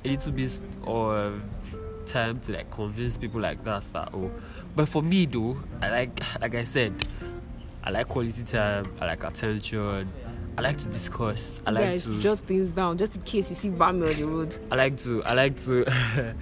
a 0.06 0.08
little 0.08 0.32
bit 0.32 0.60
of 0.86 1.42
time 2.06 2.40
to 2.42 2.54
like 2.54 2.72
convince 2.72 3.18
people 3.18 3.40
like 3.40 3.64
that 3.64 3.84
that 3.94 4.10
oh 4.14 4.32
but 4.76 4.88
for 4.90 5.04
me 5.04 5.26
though 5.26 5.58
i 5.82 5.90
like 5.90 6.42
like 6.42 6.56
i 6.56 6.64
said 6.64 6.94
i 7.84 7.92
like 7.92 8.08
quality 8.08 8.44
time 8.44 8.92
i 9.00 9.06
like 9.06 9.24
attention 9.24 10.08
i 10.58 10.62
like 10.62 10.78
to 10.78 10.88
discuss 10.88 11.62
i 11.68 11.72
like 11.72 11.84
Guys, 11.84 12.06
to 12.06 12.20
jot 12.20 12.40
things 12.40 12.72
down 12.72 12.98
just 12.98 13.16
in 13.16 13.22
case 13.22 13.50
you 13.50 13.56
see 13.56 13.70
Bami 13.70 14.10
on 14.10 14.18
the 14.18 14.24
road. 14.26 14.56
i 14.72 14.76
like 14.76 14.98
to 14.98 15.24
i 15.24 15.34
like 15.34 15.56
to 15.66 15.86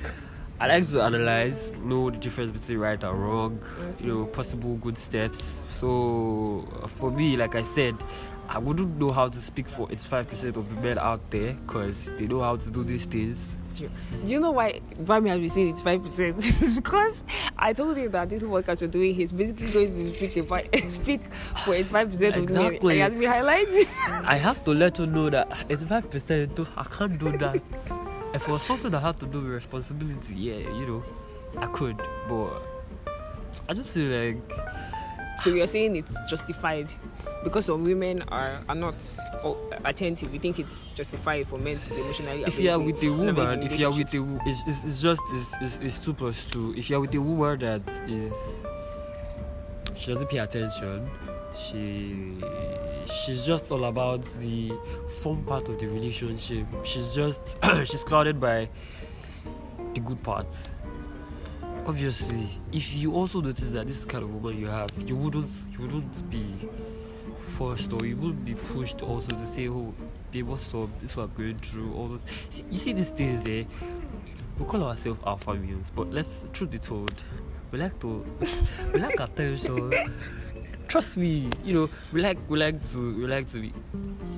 i 0.60 0.68
like 0.68 0.88
to 0.90 1.02
analyze 1.02 1.74
know 1.80 2.10
the 2.10 2.18
difference 2.18 2.52
between 2.52 2.78
right 2.78 3.04
and 3.04 3.22
wrong 3.22 3.60
you 4.00 4.08
know 4.08 4.26
possible 4.26 4.76
good 4.78 4.98
steps 4.98 5.62
so 5.70 6.66
for 6.88 7.12
me 7.12 7.36
like 7.36 7.56
i 7.56 7.64
said 7.64 7.96
i 8.50 8.58
wouldn't 8.58 8.98
know 8.98 9.12
how 9.12 9.27
to 9.27 9.38
speak 9.38 9.68
for 9.68 9.88
85% 9.88 10.56
of 10.56 10.70
the 10.70 10.75
men 10.75 10.98
out 10.98 11.30
there 11.32 11.54
because 11.54 12.10
they 12.18 12.27
know 12.27 12.42
how 12.42 12.56
to 12.56 12.72
do 12.72 12.84
these 12.84 13.06
things 13.06 13.58
Do 13.77 13.89
you 14.25 14.39
know 14.39 14.51
why 14.51 14.82
Bami 15.04 15.30
has 15.30 15.39
been 15.39 15.50
saying 15.50 15.70
it's 15.70 15.82
five 15.84 16.01
percent? 16.04 16.36
it's 16.39 16.75
because 16.77 17.24
I 17.58 17.74
told 17.74 17.96
him 17.98 18.10
that 18.12 18.30
this 18.30 18.42
podcast 18.44 18.82
we're 18.82 18.88
doing, 18.88 19.13
he's 19.13 19.32
basically 19.32 19.72
going 19.72 19.94
to 19.94 20.16
speak 20.18 20.38
about 20.38 20.66
speak 20.89 21.22
for 21.63 21.75
eighty 21.75 21.89
five 21.89 22.10
percent 22.10 22.38
of 22.38 22.48
the 22.48 22.54
men. 22.54 22.66
Exactly. 22.66 22.98
Has 23.00 23.13
been 23.13 23.30
highlighting. 23.30 23.86
I 24.25 24.36
have 24.36 24.63
to 24.66 24.72
let 24.72 24.98
you 24.98 25.06
know 25.06 25.30
that 25.30 25.50
85% 25.70 26.56
too, 26.56 26.68
I 26.75 26.84
can't 26.86 27.20
do 27.20 27.38
that. 27.38 27.62
if 28.34 28.48
it 28.48 28.51
was 28.51 28.62
something 28.63 28.92
that 28.92 29.00
had 29.00 29.20
to 29.20 29.27
do 29.27 29.42
with 29.42 29.51
responsibility, 29.51 30.34
yeah, 30.36 30.56
you 30.58 30.86
know, 30.88 31.04
I 31.58 31.68
could. 31.68 31.98
But 32.27 32.62
I 33.70 33.74
just 33.74 33.92
feel 33.92 34.10
like 34.10 34.42
so 35.39 35.50
you're 35.51 35.67
saying 35.67 35.96
it's 35.96 36.20
justified 36.22 36.91
because 37.44 37.65
some 37.65 37.84
women 37.84 38.24
are 38.29 38.60
are 38.67 38.75
not 38.75 38.96
attentive. 39.86 40.32
We 40.32 40.39
think 40.39 40.60
it's 40.60 40.88
justified 40.96 41.48
for 41.48 41.58
men 41.58 41.79
to 41.79 41.89
be 41.89 42.01
emotionally. 42.01 42.44
if 42.44 42.60
you 42.60 42.72
are 42.72 42.79
with 42.79 43.01
a 43.03 43.10
woman, 43.10 43.63
if 43.63 43.79
you 43.79 43.88
are 43.88 43.91
with 43.91 44.13
a 44.13 44.39
it's, 44.46 44.63
it's, 44.67 44.86
it's 44.86 45.01
just 45.01 45.22
it's, 45.32 45.53
it's, 45.62 45.77
it's 45.77 46.00
two 46.00 46.13
plus 46.13 46.46
two. 46.46 46.74
If 46.75 46.89
you 46.89 46.98
are 46.98 47.00
with 47.00 47.13
a 47.15 47.22
woman 47.22 47.60
that 47.60 47.88
is 48.08 48.65
she 49.96 50.08
doesn't 50.08 50.29
pay 50.29 50.39
attention, 50.39 51.08
she 51.56 52.38
she's 53.06 53.46
just 53.46 53.72
all 53.72 53.86
about 53.86 54.24
the 54.39 54.72
fun 55.22 55.44
part 55.44 55.67
of 55.70 55.79
the 55.79 55.88
relationship. 55.88 56.65
She's 56.84 57.13
just 57.13 57.58
she's 57.86 58.03
clouded 58.03 58.39
by 58.39 58.70
the 59.94 60.00
good 60.01 60.22
part. 60.24 60.48
Obviously, 61.88 62.48
if 62.74 62.94
you 62.98 63.13
also 63.15 63.39
notice 63.39 63.72
that 63.72 63.88
this 63.88 64.03
kind 64.03 64.24
of 64.24 64.34
woman 64.34 64.60
you 64.60 64.67
have, 64.67 64.89
you 65.08 65.15
wouldn't 65.15 65.50
you 65.72 65.79
wouldn't 65.86 66.29
be 66.29 66.44
forced 67.39 67.94
or 67.94 68.06
you 68.06 68.17
wouldn't 68.17 68.44
be 68.44 68.56
pushed 68.56 69.01
also 69.03 69.32
to 69.32 69.46
say, 69.46 69.70
oh, 69.70 69.94
babe, 70.32 70.48
what's 70.48 70.74
up? 70.74 70.89
This 71.00 71.12
is 71.12 71.17
what 71.17 71.29
I'm 71.29 71.34
going 71.36 71.56
through. 71.60 71.94
All 71.96 72.08
this. 72.08 72.25
See, 72.50 72.65
you 72.70 72.77
see 72.77 72.91
these 72.94 73.12
things, 73.12 73.48
eh? 73.48 73.63
We 74.60 74.65
call 74.65 74.84
ourselves 74.84 75.22
alpha 75.25 75.53
males, 75.53 75.89
but 75.96 76.12
let's 76.12 76.46
truth 76.51 76.72
be 76.72 76.77
told, 76.77 77.13
we 77.72 77.79
like 77.79 77.98
to 78.01 78.25
we 78.94 79.00
like 79.00 79.20
attention. 79.20 79.94
Trust 80.89 81.15
me, 81.15 81.50
you 81.63 81.74
know, 81.74 81.89
we 82.12 82.22
like 82.22 82.38
we 82.50 82.58
like 82.60 82.86
to 82.91 83.15
we 83.15 83.27
like 83.27 83.48
to 83.50 83.60
be 83.60 83.72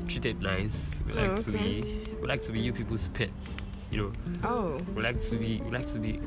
treated 0.07 0.39
nice. 0.39 1.01
We 1.07 1.13
like 1.13 1.31
Oh, 1.31 1.41
to 1.41 1.51
be 1.51 2.07
we 2.21 2.27
like 2.27 2.43
to 2.43 2.51
be 2.51 2.59
you 2.59 2.73
people's 2.73 3.07
pets. 3.07 3.55
You 3.91 3.97
know, 4.03 4.11
Oh, 4.43 4.79
we 4.95 5.01
like 5.01 5.19
to 5.21 5.35
be 5.35 5.61
we 5.65 5.71
like 5.71 5.87
to 5.93 5.99
be 5.99 6.19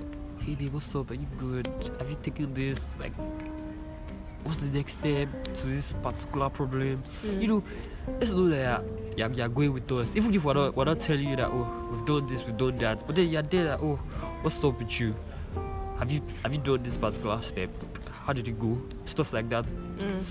hey 0.44 0.56
babe 0.56 0.74
what's 0.74 0.92
up? 0.96 1.08
Are 1.10 1.14
you 1.14 1.26
good? 1.38 1.68
Have 1.98 2.10
you 2.10 2.16
taken 2.20 2.52
this 2.52 2.98
like 2.98 3.12
what's 4.42 4.56
the 4.56 4.76
next 4.76 4.98
step 4.98 5.28
to 5.44 5.66
this 5.66 5.92
particular 5.92 6.50
problem? 6.50 7.02
You 7.38 7.46
know 7.46 7.62
let's 8.18 8.32
know 8.32 8.48
that 8.48 8.82
you're, 9.16 9.30
you're 9.30 9.48
going 9.48 9.72
with 9.72 9.90
us. 9.92 10.16
Even 10.16 10.34
if 10.34 10.44
we're 10.44 10.54
not, 10.54 10.74
we're 10.76 10.84
not 10.84 10.98
telling 10.98 11.28
you 11.28 11.36
that 11.36 11.46
oh 11.48 11.88
we've 11.92 12.04
done 12.06 12.26
this 12.26 12.44
we've 12.44 12.56
done 12.56 12.76
that 12.78 13.06
but 13.06 13.14
then 13.14 13.28
you're 13.28 13.42
there 13.42 13.64
that 13.64 13.80
oh 13.80 13.96
what's 14.42 14.62
up 14.64 14.78
with 14.78 15.00
you? 15.00 15.14
Have 16.00 16.10
you 16.10 16.20
have 16.42 16.52
you 16.52 16.58
done 16.58 16.82
this 16.82 16.96
particular 16.96 17.40
step? 17.42 17.70
How 18.24 18.32
did 18.32 18.48
it 18.48 18.58
go? 18.58 18.78
Stuff 19.04 19.32
like 19.32 19.48
that. 19.50 19.64
Mm. 19.98 20.24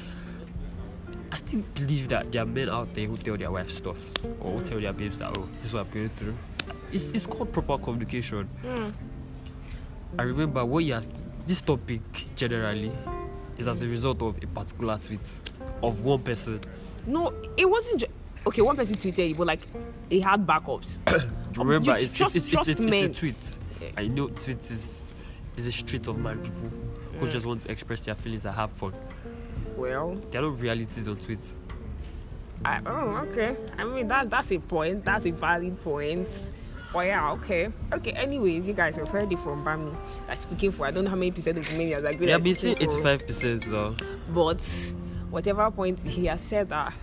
I 1.31 1.35
still 1.37 1.61
believe 1.75 2.09
that 2.09 2.29
there 2.33 2.43
are 2.43 2.45
men 2.45 2.67
out 2.67 2.93
there 2.93 3.05
who 3.05 3.15
tell 3.15 3.37
their 3.37 3.51
wives 3.51 3.77
stuff 3.77 4.13
or 4.41 4.59
who 4.59 4.61
tell 4.61 4.81
their 4.81 4.91
babes 4.91 5.19
that 5.19 5.37
oh 5.37 5.47
this 5.55 5.67
is 5.67 5.73
what 5.73 5.85
I'm 5.85 5.93
going 5.93 6.09
through. 6.09 6.35
It's, 6.91 7.11
it's 7.11 7.25
called 7.25 7.53
proper 7.53 7.77
communication. 7.77 8.49
Mm. 8.65 8.91
I 10.17 10.23
remember 10.23 10.63
what 10.65 10.83
you 10.83 10.93
asked, 10.93 11.09
this 11.47 11.61
topic 11.61 12.01
generally 12.35 12.91
is 13.57 13.67
as 13.67 13.81
a 13.81 13.87
result 13.87 14.21
of 14.21 14.41
a 14.43 14.47
particular 14.47 14.97
tweet 14.97 15.19
of 15.81 16.03
one 16.03 16.21
person. 16.21 16.59
no, 17.07 17.33
it 17.57 17.65
wasn't. 17.69 18.01
Ju- 18.01 18.07
okay, 18.47 18.61
one 18.61 18.75
person 18.75 18.95
tweeted, 18.95 19.31
it, 19.31 19.37
but 19.37 19.47
like 19.47 19.61
they 20.09 20.19
had 20.19 20.45
backups. 20.45 20.99
You 21.53 21.61
um, 21.63 21.67
remember, 21.67 21.91
you 21.97 22.03
it's, 22.05 22.15
trust- 22.15 22.37
it's, 22.37 22.45
it's, 22.45 22.53
trust 22.53 22.69
it's, 22.69 22.79
a, 22.79 22.87
it's 22.87 23.17
a 23.17 23.19
tweet. 23.19 23.35
I 23.97 24.07
know 24.07 24.29
tweet 24.29 24.61
is 24.71 25.11
is 25.57 25.67
a 25.67 25.71
street 25.71 26.07
of 26.07 26.17
mad 26.17 26.41
people 26.41 26.71
who 27.19 27.27
just 27.27 27.45
want 27.45 27.61
to 27.61 27.71
express 27.71 27.99
their 28.01 28.15
feelings 28.15 28.45
and 28.45 28.55
have 28.55 28.71
fun. 28.71 28.93
Well, 29.75 30.15
There 30.31 30.41
are 30.41 30.45
no 30.45 30.49
realities 30.51 31.07
on 31.09 31.17
tweet. 31.17 31.39
I, 32.63 32.79
oh, 32.85 33.27
okay. 33.29 33.57
I 33.77 33.83
mean, 33.83 34.07
that 34.07 34.29
that's 34.29 34.51
a 34.51 34.59
point. 34.59 35.03
That's 35.03 35.25
a 35.25 35.31
valid 35.31 35.83
point. 35.83 36.29
Oh 36.93 36.99
yeah, 36.99 37.31
okay, 37.31 37.69
okay. 37.93 38.11
Anyways, 38.11 38.67
you 38.67 38.73
guys 38.73 38.97
have 38.97 39.07
heard 39.07 39.31
it 39.31 39.39
from 39.39 39.63
Bami. 39.63 39.95
That's 40.27 40.41
speaking 40.41 40.73
for 40.73 40.85
I 40.85 40.91
don't 40.91 41.05
know 41.05 41.09
how 41.09 41.15
many 41.15 41.31
percent 41.31 41.57
of 41.57 41.69
the 41.69 41.77
men 41.77 41.91
has 41.93 42.03
agreed. 42.03 42.29
Yeah, 42.29 42.37
been 42.37 42.53
saying 42.53 42.77
eighty 42.81 43.01
five 43.01 43.25
percent 43.25 43.63
though. 43.63 43.95
But 44.33 44.61
whatever 45.29 45.71
point 45.71 46.03
he 46.03 46.25
has 46.25 46.41
said 46.41 46.67
that 46.69 46.93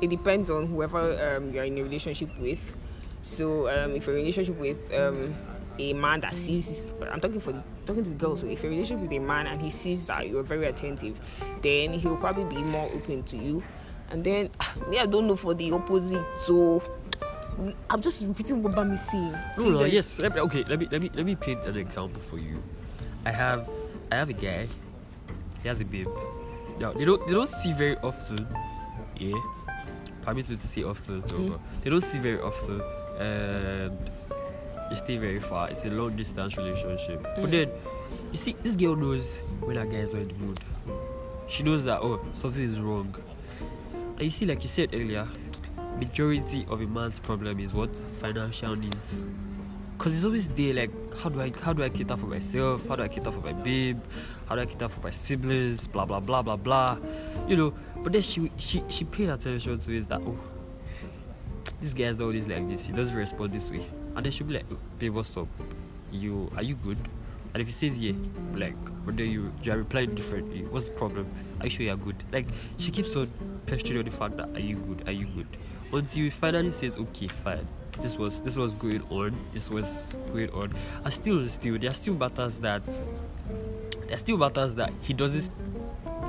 it 0.00 0.08
depends 0.08 0.48
on 0.48 0.66
whoever 0.66 1.36
um, 1.36 1.52
you're 1.52 1.64
in 1.64 1.76
a 1.78 1.82
relationship 1.82 2.30
with. 2.40 2.74
So 3.22 3.68
um, 3.68 3.92
if 3.92 4.06
you're 4.06 4.16
in 4.16 4.22
a 4.22 4.24
relationship 4.24 4.58
with 4.58 4.92
um, 4.94 5.34
a 5.78 5.92
man 5.92 6.20
that 6.22 6.34
sees, 6.34 6.86
I'm 7.00 7.20
talking 7.20 7.40
for 7.40 7.52
talking 7.84 8.04
to 8.04 8.10
the 8.10 8.16
girls. 8.16 8.40
So 8.40 8.46
if 8.46 8.62
you're 8.62 8.72
in 8.72 8.78
a 8.78 8.80
relationship 8.80 9.10
with 9.10 9.12
a 9.12 9.20
man 9.22 9.46
and 9.46 9.60
he 9.60 9.68
sees 9.68 10.06
that 10.06 10.26
you're 10.26 10.42
very 10.42 10.66
attentive, 10.66 11.20
then 11.60 11.92
he'll 11.92 12.16
probably 12.16 12.44
be 12.44 12.62
more 12.62 12.90
open 12.94 13.22
to 13.24 13.36
you. 13.36 13.62
And 14.10 14.24
then 14.24 14.50
me, 14.88 14.98
I 14.98 15.06
don't 15.06 15.26
know 15.26 15.36
for 15.36 15.54
the 15.54 15.70
opposite. 15.72 16.24
So 16.40 16.82
I'm 17.90 18.00
just 18.00 18.22
repeating 18.22 18.62
what 18.62 18.74
Bami 18.74 18.96
saying. 18.98 19.32
No, 19.32 19.62
So 19.62 19.70
no, 19.70 19.84
yes. 19.84 20.18
Let 20.18 20.34
me, 20.34 20.40
okay, 20.42 20.64
let 20.68 20.78
me 20.78 20.88
let 20.90 21.00
me 21.02 21.10
let 21.14 21.24
me 21.26 21.36
paint 21.36 21.64
an 21.66 21.76
example 21.76 22.20
for 22.20 22.38
you. 22.38 22.62
I 23.26 23.30
have 23.30 23.68
I 24.10 24.16
have 24.16 24.28
a 24.30 24.32
guy. 24.32 24.68
He 25.62 25.68
has 25.68 25.80
a 25.80 25.84
babe. 25.84 26.08
Now 26.80 26.92
they 26.92 27.04
don't 27.04 27.24
they 27.26 27.34
don't 27.34 27.48
see 27.48 27.72
very 27.74 27.96
often. 27.98 28.46
Yeah. 29.16 29.36
Permit 30.22 30.48
me 30.48 30.56
to 30.56 30.66
say 30.68 30.82
often, 30.84 31.22
so 31.28 31.36
Mhm. 31.36 31.58
they 31.82 31.90
don't 31.90 32.00
see 32.04 32.18
very 32.18 32.40
often, 32.40 32.80
and 33.18 33.98
they 34.88 34.96
stay 34.96 35.16
very 35.18 35.40
far. 35.40 35.68
It's 35.70 35.84
a 35.84 35.90
long 35.90 36.14
distance 36.16 36.56
relationship. 36.56 37.22
But 37.22 37.46
Mm. 37.46 37.50
then, 37.50 37.68
you 38.30 38.38
see, 38.38 38.54
this 38.62 38.76
girl 38.76 38.94
knows 38.96 39.36
when 39.60 39.74
that 39.76 39.90
guy 39.90 39.98
is 40.06 40.12
not 40.12 40.22
in 40.22 40.28
the 40.28 40.34
mood. 40.38 40.60
She 41.48 41.62
knows 41.64 41.82
that 41.84 42.00
oh 42.00 42.20
something 42.34 42.62
is 42.62 42.78
wrong. 42.78 43.14
And 44.16 44.22
you 44.22 44.30
see, 44.30 44.46
like 44.46 44.62
you 44.62 44.68
said 44.70 44.90
earlier, 44.94 45.26
majority 45.98 46.66
of 46.68 46.80
a 46.80 46.86
man's 46.86 47.18
problem 47.18 47.60
is 47.60 47.72
what? 47.72 47.94
Financial 48.20 48.76
needs. 48.76 49.24
Because 49.96 50.16
it's 50.16 50.24
always 50.24 50.48
there 50.48 50.74
like 50.74 50.90
how 51.14 51.28
do 51.28 51.40
i 51.40 51.52
how 51.62 51.72
do 51.72 51.84
i 51.84 51.88
cater 51.88 52.16
for 52.16 52.26
myself? 52.26 52.88
How 52.88 52.96
do 52.96 53.04
i 53.04 53.08
cater 53.08 53.30
for 53.30 53.40
my 53.40 53.52
babe? 53.52 54.00
How 54.48 54.56
do 54.56 54.62
i 54.62 54.66
cater 54.66 54.88
for 54.88 55.00
my 55.00 55.10
siblings? 55.10 55.86
Blah 55.86 56.06
blah 56.06 56.20
blah 56.20 56.42
blah 56.42 56.56
blah. 56.56 56.98
You 57.46 57.56
know 57.56 57.74
but 58.02 58.12
then 58.12 58.22
she 58.22 58.50
she 58.58 58.82
she 58.88 59.04
paid 59.04 59.28
attention 59.28 59.78
to 59.78 59.96
it 59.96 60.08
that 60.08 60.20
oh 60.20 60.36
this 61.80 61.94
guy's 61.94 62.20
always 62.20 62.48
like 62.48 62.68
this. 62.68 62.86
He 62.86 62.92
doesn't 62.92 63.16
respond 63.16 63.52
this 63.52 63.70
way. 63.70 63.84
And 64.16 64.24
then 64.24 64.32
she'll 64.32 64.46
be 64.46 64.54
like 64.54 64.66
oh, 64.72 64.78
babe 64.98 65.14
what's 65.14 65.36
up? 65.36 65.48
You 66.10 66.50
are 66.56 66.62
you 66.62 66.74
good? 66.74 66.98
And 67.54 67.60
if 67.60 67.68
he 67.68 67.72
says 67.72 68.00
yeah 68.00 68.14
like 68.54 68.74
but 69.04 69.16
then 69.16 69.30
you 69.30 69.52
you 69.62 69.72
are 69.72 69.78
replying 69.78 70.14
differently. 70.16 70.62
What's 70.62 70.88
the 70.88 70.94
problem? 70.94 71.26
Are 71.60 71.66
you 71.66 71.70
sure 71.70 71.86
you're 71.86 71.96
good? 71.96 72.16
Like 72.32 72.48
she 72.76 72.90
keeps 72.90 73.14
on 73.14 73.30
pestering 73.66 74.00
on 74.00 74.04
the 74.04 74.10
fact 74.10 74.36
that 74.38 74.48
are 74.56 74.60
you 74.60 74.76
good? 74.76 75.08
Are 75.08 75.12
you 75.12 75.26
good 75.26 75.46
until 75.92 76.24
he 76.24 76.30
finally 76.30 76.70
says 76.70 76.92
okay 76.94 77.28
fine 77.28 77.66
this 78.00 78.16
was 78.16 78.40
this 78.42 78.56
was 78.56 78.74
going 78.74 79.02
on 79.10 79.34
this 79.52 79.70
was 79.70 80.16
going 80.32 80.50
on 80.50 80.72
and 81.04 81.12
still 81.12 81.46
still 81.48 81.78
there 81.78 81.90
are 81.90 81.94
still 81.94 82.14
matters 82.14 82.56
that 82.58 82.84
there 82.86 84.14
are 84.14 84.16
still 84.16 84.38
matters 84.38 84.74
that 84.74 84.90
he 85.02 85.12
doesn't 85.12 85.50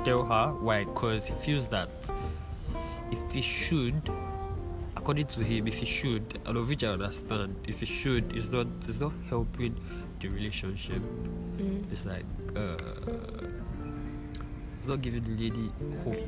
tell 0.04 0.24
her 0.24 0.52
why 0.60 0.84
because 0.84 1.26
he 1.26 1.34
feels 1.36 1.68
that 1.68 1.88
if 3.10 3.32
he 3.32 3.40
should 3.40 3.94
according 5.04 5.26
to 5.26 5.40
him, 5.44 5.68
if 5.68 5.74
he 5.74 5.84
should, 5.84 6.24
and 6.46 6.56
of 6.56 6.66
which 6.66 6.82
I 6.82 6.88
understand, 6.88 7.56
if 7.68 7.80
he 7.80 7.84
should, 7.84 8.34
it's 8.34 8.48
not 8.48 8.66
it's 8.88 9.00
not 9.00 9.12
helping 9.28 9.76
the 10.18 10.28
relationship. 10.28 10.96
Mm. 10.96 11.92
It's 11.92 12.06
like 12.06 12.24
uh, 12.56 12.78
it's 14.78 14.88
not 14.88 15.02
giving 15.02 15.22
the 15.24 15.36
lady 15.36 15.70
hope. 16.04 16.24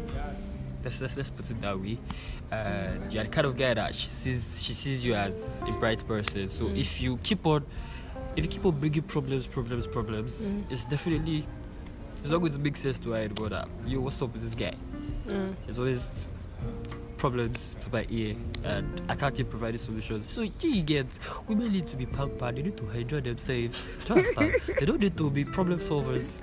Let's, 0.87 1.00
let's, 1.00 1.16
let's 1.16 1.31
put 1.31 1.50
it 1.50 1.61
that 1.62 1.81
way. 1.81 1.99
And 2.52 3.12
you're 3.12 3.25
the 3.25 3.28
kind 3.31 3.45
of 3.49 3.57
guy 3.57 3.75
that 3.75 3.93
she 3.93 4.07
sees 4.09 4.62
she 4.62 4.73
sees 4.73 5.05
you 5.05 5.14
as 5.14 5.61
a 5.66 5.73
bright 5.73 6.07
person. 6.07 6.49
So 6.49 6.66
Mm. 6.66 6.78
if 6.78 7.00
you 7.02 7.19
keep 7.25 7.45
on 7.45 7.66
if 8.37 8.45
you 8.45 8.50
keep 8.50 8.64
on 8.64 8.78
bringing 8.78 9.02
problems, 9.02 9.49
problems, 9.49 9.85
problems, 9.88 10.43
Mm. 10.47 10.62
it's 10.71 10.85
definitely 10.85 11.45
it's 12.21 12.31
not 12.31 12.38
going 12.38 12.52
to 12.52 12.59
make 12.61 12.76
sense 12.76 13.00
to 13.00 13.11
her 13.11 13.19
anymore 13.19 13.49
that 13.49 13.66
yo, 13.85 13.99
what's 14.00 14.23
up 14.23 14.33
with 14.33 14.43
this 14.43 14.55
guy? 14.55 14.75
Mm. 15.26 15.55
There's 15.64 15.81
always 15.81 16.31
problems 17.19 17.75
to 17.81 17.90
my 17.90 18.07
ear 18.11 18.37
and 18.62 18.87
I 19.09 19.16
can't 19.16 19.35
keep 19.35 19.50
providing 19.50 19.78
solutions. 19.78 20.28
So 20.28 20.43
you 20.43 20.83
get 20.83 21.07
women 21.49 21.73
need 21.73 21.88
to 21.88 21.97
be 21.97 22.07
pampered, 22.07 22.55
they 22.55 22.62
need 22.62 22.76
to 22.76 22.88
enjoy 22.90 23.23
themselves. 23.23 23.76
Do 24.05 24.14
you 24.14 24.21
understand? 24.21 24.55
they 24.78 24.87
don't 24.87 25.00
need 25.00 25.16
to 25.16 25.31
be 25.31 25.45
problem 25.45 25.81
solvers. 25.81 26.40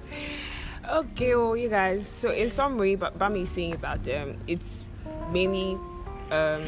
Okay, 0.90 1.36
well, 1.36 1.56
you 1.56 1.70
guys. 1.70 2.08
So, 2.08 2.32
in 2.32 2.50
summary, 2.50 2.96
but 2.96 3.18
Bami 3.18 3.42
is 3.44 3.50
saying 3.50 3.78
that 3.82 4.08
um, 4.22 4.36
it's 4.48 4.86
mainly 5.32 5.78
um, 6.32 6.64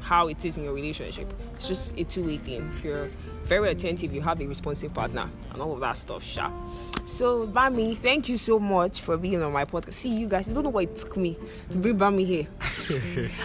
how 0.00 0.28
it 0.28 0.44
is 0.44 0.58
in 0.58 0.64
your 0.64 0.74
relationship. 0.74 1.32
It's 1.54 1.68
just 1.68 1.98
a 1.98 2.04
two-way 2.04 2.38
thing. 2.38 2.70
If 2.76 2.84
you're 2.84 3.08
very 3.44 3.70
attentive, 3.70 4.12
you 4.12 4.20
have 4.22 4.40
a 4.40 4.46
responsive 4.46 4.92
partner, 4.92 5.28
and 5.52 5.62
all 5.62 5.72
of 5.72 5.80
that 5.80 5.96
stuff. 5.96 6.24
So, 7.06 7.46
Bami, 7.46 7.96
thank 7.96 8.28
you 8.28 8.36
so 8.36 8.58
much 8.58 9.00
for 9.00 9.16
being 9.16 9.42
on 9.42 9.52
my 9.52 9.64
podcast. 9.64 9.94
See, 9.94 10.14
you 10.14 10.26
guys, 10.26 10.48
you 10.48 10.54
don't 10.54 10.64
know 10.64 10.70
what 10.70 10.84
it 10.84 10.96
took 10.96 11.16
me 11.16 11.36
to 11.70 11.78
bring 11.78 11.98
Bami 11.98 12.26
here. 12.26 12.46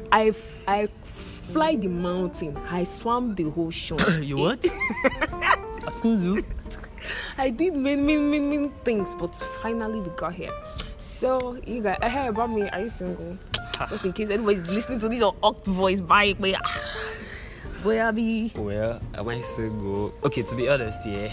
I 0.12 0.34
I 0.68 0.88
fly 1.52 1.76
the 1.76 1.88
mountain. 1.88 2.56
I 2.70 2.84
swam 2.84 3.36
the 3.36 3.52
ocean. 3.56 4.00
you 4.24 4.38
what? 4.38 4.64
Excuse 5.84 6.24
you? 6.24 6.46
I 7.38 7.50
did 7.50 7.74
many, 7.76 8.02
many, 8.02 8.20
many, 8.20 8.58
many 8.58 8.68
things, 8.84 9.16
but 9.16 9.36
finally 9.62 10.02
we 10.02 10.10
got 10.18 10.34
here. 10.34 10.52
So, 11.00 11.58
you 11.66 11.82
guys, 11.82 11.98
hey, 12.04 12.28
about 12.28 12.50
me, 12.52 12.70
are 12.70 12.82
you 12.82 12.90
single? 12.90 13.38
Just 13.90 14.04
in 14.06 14.14
case 14.14 14.30
anybody's 14.30 14.62
listening 14.68 15.00
to 15.00 15.08
this 15.10 15.22
or 15.22 15.34
oct 15.36 15.66
voice, 15.66 16.02
bye, 16.02 16.34
boy. 16.34 16.54
Boy, 17.84 18.02
I 18.04 18.12
be. 18.12 18.52
Well, 18.56 19.00
am 19.16 19.30
I 19.30 19.40
single? 19.42 20.14
Okay, 20.24 20.44
to 20.44 20.56
be 20.56 20.68
honest, 20.68 21.06
yeah, 21.08 21.32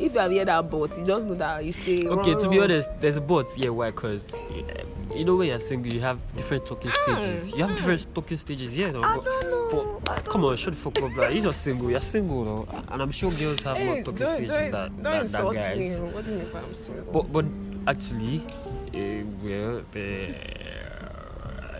If 0.00 0.14
you 0.14 0.20
have 0.20 0.32
heard 0.32 0.48
that 0.48 0.70
but, 0.70 0.96
you 0.98 1.04
just 1.04 1.26
know 1.26 1.34
that 1.34 1.64
you 1.64 1.72
say. 1.72 2.06
Okay, 2.06 2.34
to 2.34 2.48
be 2.48 2.58
honest, 2.60 2.88
there's 3.00 3.18
a 3.18 3.20
but. 3.20 3.46
Yeah, 3.56 3.70
why? 3.70 3.90
Because 3.90 4.32
you 5.14 5.24
know 5.24 5.36
when 5.36 5.48
you're 5.48 5.58
single, 5.60 5.92
you 5.92 6.00
have 6.00 6.18
different 6.36 6.64
talking 6.66 6.90
stages. 6.90 7.52
You 7.52 7.66
have 7.66 7.76
different 7.76 8.14
talking 8.14 8.36
stages. 8.36 8.76
Yeah, 8.76 8.92
no, 8.92 9.02
I 9.02 9.16
but, 9.16 9.24
don't 9.24 9.50
know. 9.50 10.00
but 10.04 10.24
come 10.24 10.44
on, 10.44 10.56
shut 10.56 10.72
the 10.74 10.80
fuck 10.80 11.02
up, 11.02 11.12
bro. 11.14 11.28
You're 11.28 11.52
single. 11.52 11.90
You're 11.90 12.00
single, 12.00 12.66
and 12.90 13.02
I'm 13.02 13.10
sure 13.10 13.30
girls 13.32 13.62
have 13.62 13.78
more 13.78 13.96
Hey, 13.96 14.02
talking 14.02 14.14
don't, 14.16 14.36
stages 14.36 14.50
don't, 14.50 14.70
than, 14.70 15.02
don't 15.02 15.30
than, 15.30 15.54
than 15.54 15.78
me. 15.78 15.88
guys. 15.88 16.00
What 16.00 16.24
do 16.24 16.30
you 16.30 16.38
mean 16.38 16.48
by 16.50 16.60
I'm 16.60 16.74
single? 16.74 17.12
But 17.12 17.32
but 17.32 17.44
actually, 17.86 18.42
uh, 18.94 19.24
well, 19.44 19.78
uh, 19.78 20.79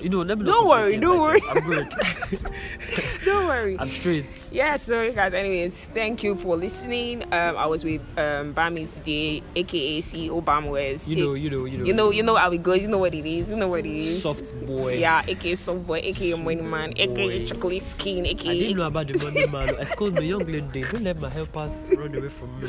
you 0.03 0.09
know, 0.09 0.23
let 0.23 0.39
me 0.39 0.45
Don't 0.47 0.67
worry, 0.69 0.97
don't 0.97 1.19
myself. 1.21 1.57
I'm 1.57 1.71
good. 1.71 1.89
don't 3.25 3.47
worry. 3.47 3.77
I'm 3.79 3.91
straight. 3.91 4.27
yeah 4.51 4.75
so 4.77 5.13
guys 5.13 5.33
anyways 5.33 5.85
thank 5.95 6.25
you 6.25 6.35
for 6.35 6.57
listening 6.57 7.23
um 7.33 7.55
i 7.57 7.65
was 7.67 7.85
with 7.85 8.03
um 8.19 8.51
bami 8.53 8.83
today 8.93 9.43
aka 9.55 10.01
ceo 10.03 10.43
bamwes 10.43 11.07
You 11.07 11.17
know, 11.17 11.35
you 11.35 11.51
know, 11.51 11.65
you 11.71 11.79
know. 11.79 11.85
you 11.87 11.93
know 11.95 12.11
you 12.11 12.23
know 12.25 12.35
how 12.35 12.51
it 12.51 12.63
goes 12.63 12.83
you 12.83 12.89
know 12.91 12.99
what 12.99 13.15
it 13.15 13.25
is 13.25 13.49
you 13.51 13.57
know 13.57 13.69
what 13.69 13.87
it 13.87 13.95
is 14.03 14.23
soft 14.23 14.51
boy. 14.67 14.95
yeah 14.99 15.23
aka 15.29 15.55
soft 15.55 15.87
boy 15.87 16.01
aka 16.03 16.31
Soft 16.35 16.43
money 16.43 16.63
man 16.63 16.91
aka 16.97 17.47
chocolate 17.47 17.83
skin 17.83 18.27
I 18.27 18.33
didn't 18.35 18.77
know 18.77 18.87
about 18.91 19.07
the 19.09 19.19
money, 19.23 19.47
man. 19.49 19.69
Excuse 19.85 20.13
me, 20.15 20.29
young 20.29 20.41
lady. 20.47 20.83
Don't 20.83 21.03
let 21.05 21.21
my 21.21 21.29
helpers 21.29 21.73
run 21.97 22.15
away 22.17 22.29
from 22.29 22.51
me. 22.61 22.69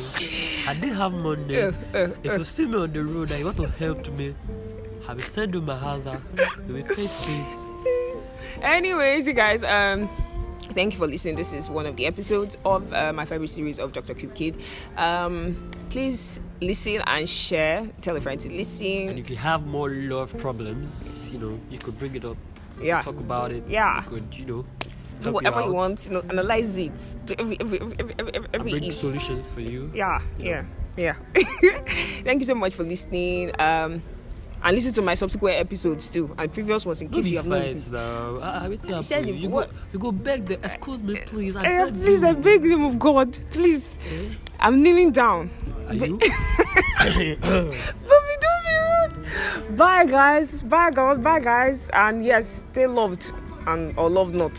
I 0.67 0.73
didn't 0.73 0.95
have 0.95 1.13
money. 1.13 1.58
Uh, 1.60 1.71
uh, 1.93 2.10
If 2.23 2.38
you 2.39 2.45
see 2.45 2.65
me 2.65 2.77
on 2.77 2.91
the 2.93 3.03
road 3.03 3.32
and 3.32 3.39
you 3.39 3.45
want 3.45 3.58
to 3.58 3.67
help 3.67 4.08
me, 4.13 4.34
I 5.07 5.13
will 5.13 5.23
send 5.23 5.53
you 5.53 5.61
my 5.61 5.77
house. 5.77 6.05
You 6.67 6.73
will 6.73 6.83
pay 6.83 7.07
anyways 8.61 9.27
you 9.27 9.33
guys 9.33 9.63
um 9.63 10.09
thank 10.73 10.93
you 10.93 10.99
for 10.99 11.07
listening. 11.07 11.35
This 11.35 11.53
is 11.53 11.69
one 11.69 11.85
of 11.85 11.95
the 11.95 12.05
episodes 12.05 12.57
of 12.63 12.93
uh, 12.93 13.11
my 13.11 13.25
favorite 13.25 13.49
series 13.49 13.79
of 13.79 13.91
dr 13.91 14.13
cube 14.13 14.33
kid. 14.35 14.57
Um 14.97 15.71
please 15.89 16.39
listen 16.61 17.01
and 17.07 17.27
share. 17.27 17.87
Tell 18.01 18.15
a 18.15 18.21
friend 18.21 18.39
to 18.41 18.49
listen. 18.49 19.09
And 19.09 19.19
if 19.19 19.29
you 19.29 19.35
have 19.35 19.65
more 19.65 19.89
love 19.89 20.37
problems, 20.37 21.29
you 21.31 21.39
know, 21.39 21.59
you 21.69 21.79
could 21.79 21.97
bring 21.99 22.15
it 22.15 22.25
up, 22.25 22.37
yeah. 22.81 23.01
Talk 23.01 23.19
about 23.19 23.51
it. 23.51 23.63
Yeah. 23.67 24.03
You 24.03 24.09
could, 24.09 24.35
you 24.35 24.45
know, 24.45 24.65
do 25.21 25.31
whatever 25.31 25.61
you, 25.61 25.67
out. 25.67 25.73
want 25.73 26.05
you 26.07 26.13
know 26.13 26.23
analyze 26.29 26.77
it. 26.77 27.15
Do 27.25 27.35
every 27.37 27.57
every 27.59 27.81
every 27.81 27.95
every 27.99 28.15
every, 28.19 28.49
every 28.53 28.71
bring 28.71 28.91
solutions 28.91 29.49
for 29.49 29.61
you. 29.61 29.91
yeah 29.93 30.19
you 30.37 30.45
yeah 30.49 30.65
yeah. 30.97 31.15
Thank 32.23 32.41
you 32.41 32.45
so 32.45 32.55
much 32.55 32.73
for 32.75 32.83
listening. 32.83 33.51
Um 33.59 34.01
and 34.63 34.76
listen 34.76 34.93
to 34.93 35.02
my 35.02 35.13
subsequent 35.15 35.58
episods 35.58 36.08
too 36.10 36.34
and 36.38 36.52
previous 36.54 36.86
ones 36.86 37.02
in 37.02 37.10
case 37.10 37.26
be 37.26 37.32
you 37.32 37.38
have 37.38 37.47
not 37.47 37.60
listened 37.62 37.95
I 37.97 39.02
Share 39.02 39.19
put 39.21 39.28
you. 39.30 39.34
You 39.36 39.50
go, 39.50 39.65
you 39.93 40.00
go 40.00 40.12
beg 40.12 40.45
the. 40.45 40.54
Excuse 40.63 41.02
me, 41.02 41.15
please. 41.26 41.56
I 41.56 41.63
Eh, 41.65 41.86
beg 41.86 41.93
please 41.95 42.21
you. 42.21 42.28
i 42.28 42.34
beg 42.34 42.62
the 42.62 42.69
name 42.69 42.84
of 42.84 43.00
god 43.00 43.38
please 43.52 43.97
Eh? 44.12 44.30
i'm 44.60 44.82
kneeling 44.84 45.12
down 45.12 45.50
Are 45.88 45.95
you? 45.95 46.19
But 47.00 48.19
we 48.28 48.38
don't 48.45 48.62
be 48.65 48.74
rude. 48.88 49.78
Bye 49.78 50.06
guys. 50.06 50.62
Bye 50.63 50.91
girls. 50.91 51.17
Bye 51.17 51.39
guys. 51.39 51.89
And 51.93 52.24
yes, 52.24 52.65
stay 52.71 52.88
loved 52.88 53.32
and 53.67 53.93
or 53.97 54.10
love 54.10 54.34
not. 54.34 54.56